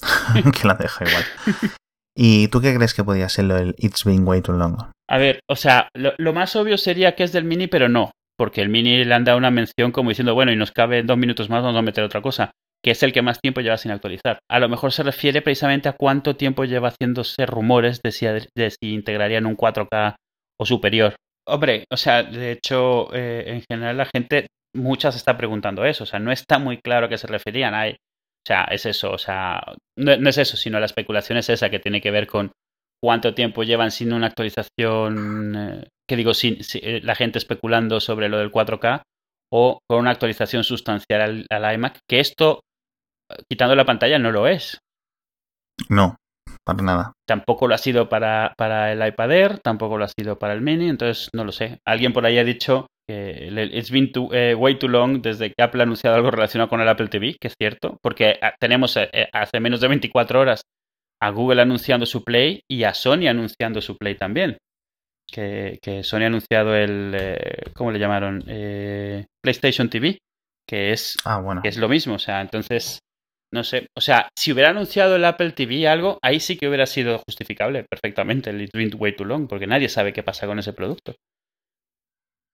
[0.60, 1.24] que la deja igual.
[2.18, 4.76] ¿Y tú qué crees que podría ser lo del It's Been Way Too Long?
[5.08, 8.10] A ver, o sea, lo, lo, más obvio sería que es del Mini, pero no.
[8.38, 11.16] Porque el Mini le han dado una mención como diciendo, bueno, y nos cabe dos
[11.16, 12.50] minutos más, vamos a meter otra cosa.
[12.82, 14.38] Que es el que más tiempo lleva sin actualizar.
[14.50, 18.70] A lo mejor se refiere precisamente a cuánto tiempo lleva haciéndose rumores de si, de
[18.70, 20.14] si integrarían un 4K
[20.60, 21.14] o superior.
[21.48, 26.04] Hombre, o sea, de hecho, eh, en general la gente, muchas está preguntando eso.
[26.04, 27.74] O sea, no está muy claro a qué se referían.
[27.74, 29.60] Hay, o sea, es eso, o sea,
[29.98, 32.52] no, es eso, sino la especulación es esa que tiene que ver con
[33.02, 38.28] cuánto tiempo llevan sin una actualización, eh, que digo, sin, eh, la gente especulando sobre
[38.28, 39.02] lo del 4K
[39.52, 42.60] o con una actualización sustancial al, al iMac, que esto,
[43.48, 44.78] quitando la pantalla, no lo es.
[45.88, 46.16] No,
[46.64, 47.12] para nada.
[47.26, 50.62] Tampoco lo ha sido para, para el iPad Air, tampoco lo ha sido para el
[50.62, 51.78] Mini, entonces no lo sé.
[51.86, 55.62] Alguien por ahí ha dicho que it's been too, eh, way too long desde que
[55.62, 58.96] Apple ha anunciado algo relacionado con el Apple TV, que es cierto, porque ah, tenemos
[58.96, 60.62] eh, hace menos de 24 horas
[61.22, 64.58] a Google anunciando su Play y a Sony anunciando su Play también.
[65.28, 68.44] Que, que Sony ha anunciado el, eh, ¿cómo le llamaron?
[68.46, 70.18] Eh, PlayStation TV,
[70.68, 71.62] que es, ah, bueno.
[71.62, 73.00] que es lo mismo, o sea, entonces
[73.52, 76.86] no sé, o sea, si hubiera anunciado el Apple TV algo, ahí sí que hubiera
[76.86, 80.58] sido justificable perfectamente el It's been way too long, porque nadie sabe qué pasa con
[80.58, 81.14] ese producto.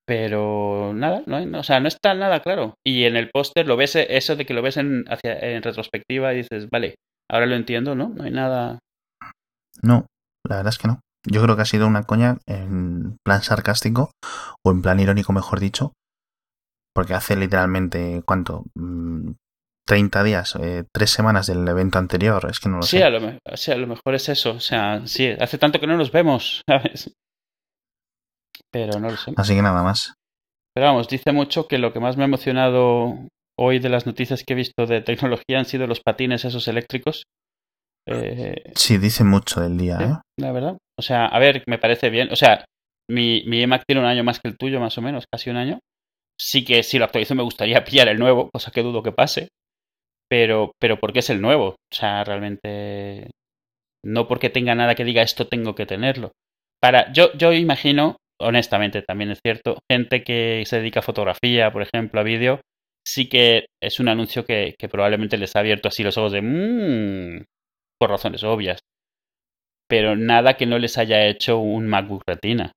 [0.07, 2.75] Pero nada, no, o sea, no está nada claro.
[2.85, 6.35] Y en el póster lo ves, eso de que lo ves en, hacia, en retrospectiva
[6.35, 6.97] y dices, vale,
[7.31, 8.09] ahora lo entiendo, ¿no?
[8.09, 8.79] No hay nada.
[9.81, 10.07] No,
[10.49, 11.01] la verdad es que no.
[11.25, 14.11] Yo creo que ha sido una coña en plan sarcástico,
[14.65, 15.93] o en plan irónico, mejor dicho,
[16.95, 18.65] porque hace literalmente, ¿cuánto?
[19.87, 23.05] 30 días, eh, tres semanas del evento anterior, es que no lo sí, sé.
[23.05, 26.13] A lo, a lo mejor es eso, o sea, sí, hace tanto que no nos
[26.13, 27.13] vemos, ¿sabes?
[28.71, 29.33] Pero no lo sé.
[29.37, 30.15] Así que nada más.
[30.75, 33.29] Pero vamos, dice mucho que lo que más me ha emocionado
[33.59, 37.25] hoy de las noticias que he visto de tecnología han sido los patines esos eléctricos.
[38.09, 40.17] Eh, sí, dice mucho del día, sí, ¿eh?
[40.39, 40.79] La verdad.
[40.99, 42.33] O sea, a ver, me parece bien.
[42.33, 42.65] O sea,
[43.11, 45.57] mi, mi iMac tiene un año más que el tuyo, más o menos, casi un
[45.57, 45.79] año.
[46.41, 49.49] Sí que si lo actualizo me gustaría pillar el nuevo, cosa que dudo que pase.
[50.33, 51.67] Pero, pero porque es el nuevo.
[51.67, 53.31] O sea, realmente.
[54.03, 56.33] No porque tenga nada que diga esto tengo que tenerlo.
[56.81, 61.83] Para, yo, yo imagino, honestamente, también es cierto, gente que se dedica a fotografía, por
[61.83, 62.63] ejemplo, a vídeo,
[63.07, 66.41] sí que es un anuncio que, que probablemente les ha abierto así los ojos de
[66.41, 67.45] mmm,
[68.01, 68.79] por razones obvias.
[69.87, 72.73] Pero nada que no les haya hecho un MacBook Retina,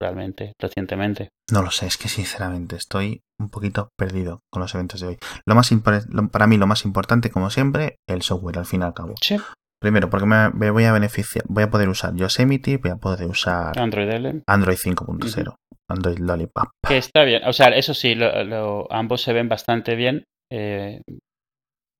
[0.00, 1.30] realmente, recientemente.
[1.50, 5.18] No lo sé, es que sinceramente estoy un poquito perdido con los eventos de hoy.
[5.46, 5.70] Lo más
[6.08, 9.14] lo, para mí lo más importante, como siempre, el software, al fin y al cabo.
[9.20, 9.36] Sí.
[9.80, 13.28] Primero, porque me, me, voy a beneficiar, voy a poder usar Yosemite, voy a poder
[13.28, 14.42] usar Android L.
[14.46, 15.54] Android 5.0, uh -huh.
[15.88, 16.70] Android Lollipop.
[16.86, 21.00] Que está bien, o sea, eso sí, lo, lo, ambos se ven bastante bien, eh,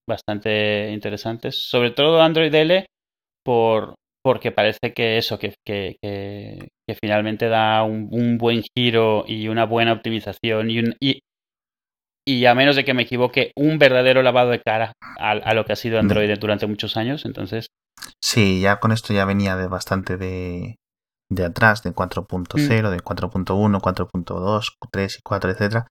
[0.09, 1.69] bastante interesantes.
[1.69, 2.87] Sobre todo Android L,
[3.45, 3.95] por,
[4.29, 9.49] porque parece que eso, que, que, que, que finalmente da un, un, buen giro y
[9.49, 11.21] una buena optimización y, un, y,
[12.27, 15.65] y, a menos de que me equivoque, un verdadero lavado de cara a, a lo
[15.65, 17.25] que ha sido Android durante muchos años.
[17.25, 17.69] Entonces.
[18.23, 20.77] Sí, ya con esto ya venía de bastante de,
[21.31, 22.91] de atrás, de 4.0, mm.
[22.91, 25.87] de 4.1, 4.2, 3 y 4, etcétera,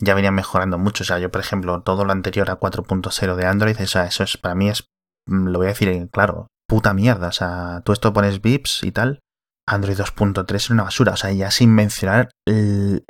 [0.00, 1.02] ya venía mejorando mucho.
[1.02, 4.22] O sea, yo, por ejemplo, todo lo anterior a 4.0 de Android, o sea, eso
[4.22, 4.84] es para mí es,
[5.26, 7.28] lo voy a decir claro, puta mierda.
[7.28, 9.20] O sea, tú esto pones VIPs y tal.
[9.68, 11.12] Android 2.3 es una basura.
[11.12, 13.04] O sea, ya sin mencionar el,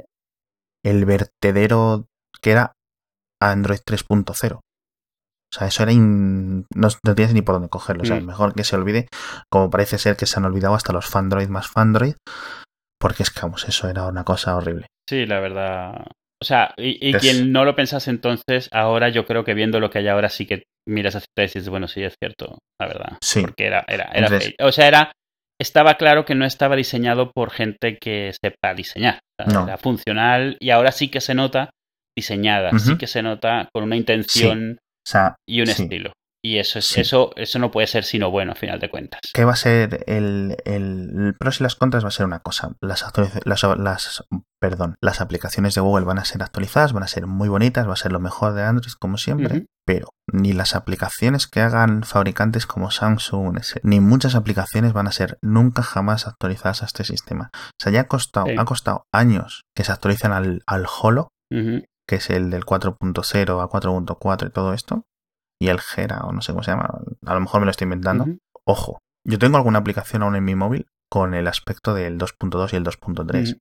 [0.85, 2.07] el vertedero
[2.41, 2.73] que era
[3.41, 4.55] Android 3.0.
[4.57, 4.61] O
[5.55, 5.93] sea, eso era.
[5.93, 6.67] In...
[6.75, 8.03] No, no, tienes ni por dónde cogerlo.
[8.03, 8.27] O sea, Mm.
[8.27, 9.07] mejor que se olvide.
[9.49, 12.17] Como parece ser que se han olvidado hasta los Fandroid más Fandroid.
[12.99, 14.87] Porque es que, vamos, eso era una cosa horrible.
[15.09, 16.07] Sí, la verdad.
[16.43, 17.23] O sea, y, y es...
[17.23, 20.45] quien no lo pensase entonces, ahora yo creo que viendo lo que hay ahora sí
[20.45, 23.19] que miras hacia atrás y dices, bueno, sí, es cierto, la verdad.
[23.23, 23.43] Sí.
[23.43, 24.55] Porque era, era, era Entonces...
[24.61, 25.13] O sea, era.
[25.61, 29.21] Estaba claro que no estaba diseñado por gente que sepa diseñar.
[29.47, 29.63] No.
[29.63, 31.71] Era funcional y ahora sí que se nota
[32.19, 35.83] diseñada, sí que se nota con una intención O sea, y un sí.
[35.85, 36.13] estilo.
[36.45, 37.01] Y eso es, Sí.
[37.01, 39.21] eso, eso no puede ser sino bueno, a final de cuentas.
[39.33, 42.03] ¿Qué va a ser el, el, pros y las contras?
[42.05, 42.73] Va a ser una cosa.
[42.81, 43.05] Las,
[43.45, 44.25] las, las,
[44.61, 47.93] perdón, las aplicaciones de Google van a ser actualizadas, van a ser muy bonitas, va
[47.93, 52.67] a ser lo mejor de Android como siempre, pero ni las aplicaciones que hagan fabricantes
[52.67, 57.51] como Samsung, ni muchas aplicaciones van a ser nunca jamás actualizadas a este sistema.
[57.55, 58.57] O sea, ya ha costado, Sí.
[58.59, 63.69] ha costado años que se actualicen al, al Holo, que es el del 4.0 a
[63.69, 65.05] 4.4 y todo esto,
[65.63, 66.91] y el Gera, o no sé cómo se llama,
[67.25, 68.27] a lo mejor me lo estoy inventando.
[68.65, 72.77] Ojo, yo tengo alguna aplicación aún en mi móvil con el aspecto del 2.2 y
[72.77, 73.53] el 2.3.
[73.53, 73.61] Ujú.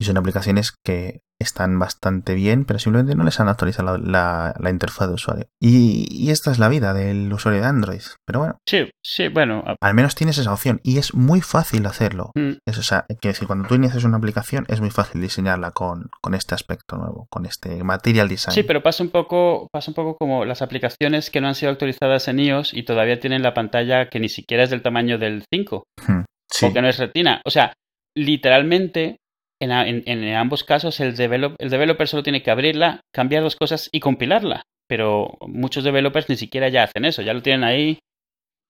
[0.00, 4.70] Y son aplicaciones que están bastante bien, pero simplemente no les han actualizado la, la,
[4.70, 5.46] interfaz de usuario.
[5.60, 8.00] Y, y, esta es la vida del usuario de Android.
[8.26, 8.58] Pero bueno.
[8.66, 9.64] Sí, sí, bueno.
[9.80, 12.30] Al menos tienes esa opción y es muy fácil hacerlo.
[12.34, 12.52] Mm.
[12.66, 16.10] Es, o sea, quiero decir, cuando tú inicias una aplicación es muy fácil diseñarla con,
[16.20, 18.54] con este aspecto nuevo, con este material design.
[18.54, 21.72] Sí, pero pasa un poco, pasa un poco como las aplicaciones que no han sido
[21.72, 25.44] actualizadas en iOS y todavía tienen la pantalla que ni siquiera es del tamaño del
[25.52, 25.84] 5.
[26.06, 26.66] Hmm, sí.
[26.66, 27.42] Porque no es retina.
[27.44, 27.72] O sea,
[28.16, 29.18] literalmente
[29.64, 33.56] en, en, en, ambos casos el, develop, el developer solo tiene que abrirla, cambiar dos
[33.56, 34.62] cosas y compilarla.
[34.88, 37.98] Pero muchos developers ni siquiera ya hacen eso, ya lo tienen ahí.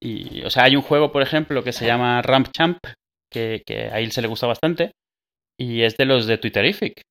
[0.02, 2.78] Y, o sea, hay un juego, por ejemplo, que se llama Ramp Champ,
[3.32, 4.92] que, que a él se le gusta bastante,
[5.58, 7.02] y es de los de Twitterific.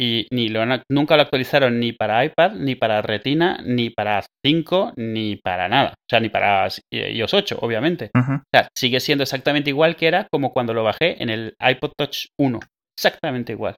[0.00, 4.24] Y ni lo han, nunca lo actualizaron ni para iPad, ni para Retina, ni para
[4.44, 5.90] 5, ni para nada.
[5.90, 8.10] O sea, ni para iOS 8, obviamente.
[8.14, 8.40] Uh -huh.
[8.40, 11.92] O sea, sigue siendo exactamente igual que era como cuando lo bajé en el iPod
[11.98, 12.60] Touch 1
[12.98, 13.76] exactamente igual.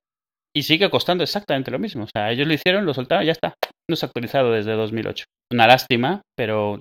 [0.54, 2.04] Y sigue costando exactamente lo mismo.
[2.04, 3.54] O sea, ellos lo hicieron, lo soltaron, ya está.
[3.88, 5.24] No se ha actualizado desde 2008.
[5.52, 6.80] Una lástima, pero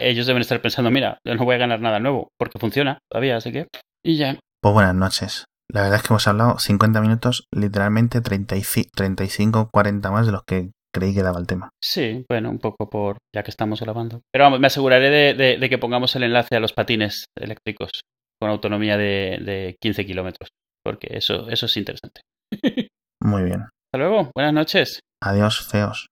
[0.00, 3.36] ellos deben estar pensando, mira, yo no voy a ganar nada nuevo, porque funciona todavía,
[3.36, 3.66] así que...
[4.04, 4.38] Y ya.
[4.60, 5.44] Pues buenas noches.
[5.72, 10.70] La verdad es que hemos hablado 50 minutos, literalmente 35, 40 más de los que
[10.92, 11.70] creí que daba el tema.
[11.82, 14.20] Sí, bueno, un poco por ya que estamos grabando.
[14.32, 17.90] Pero vamos, me aseguraré de, de, de que pongamos el enlace a los patines eléctricos
[18.40, 20.50] con autonomía de, de 15 kilómetros
[20.84, 22.20] porque eso, eso es interesante.
[23.20, 23.62] Muy bien.
[23.62, 25.00] Hasta luego, buenas noches.
[25.22, 26.06] Adiós, feos.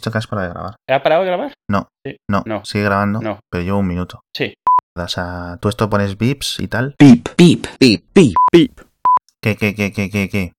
[0.00, 0.76] Visto que has parado de grabar.
[0.88, 1.52] ¿Ha parado de grabar?
[1.70, 2.16] No, Sí.
[2.30, 2.64] no, No.
[2.64, 3.40] sigue grabando, No.
[3.50, 4.20] pero llevo un minuto.
[4.34, 4.54] Sí.
[4.98, 6.94] O sea, tú esto pones bips y tal.
[6.98, 8.80] beep, beep, beep, beep, beep.
[9.42, 10.52] ¿Qué, qué, qué, qué, qué, qué?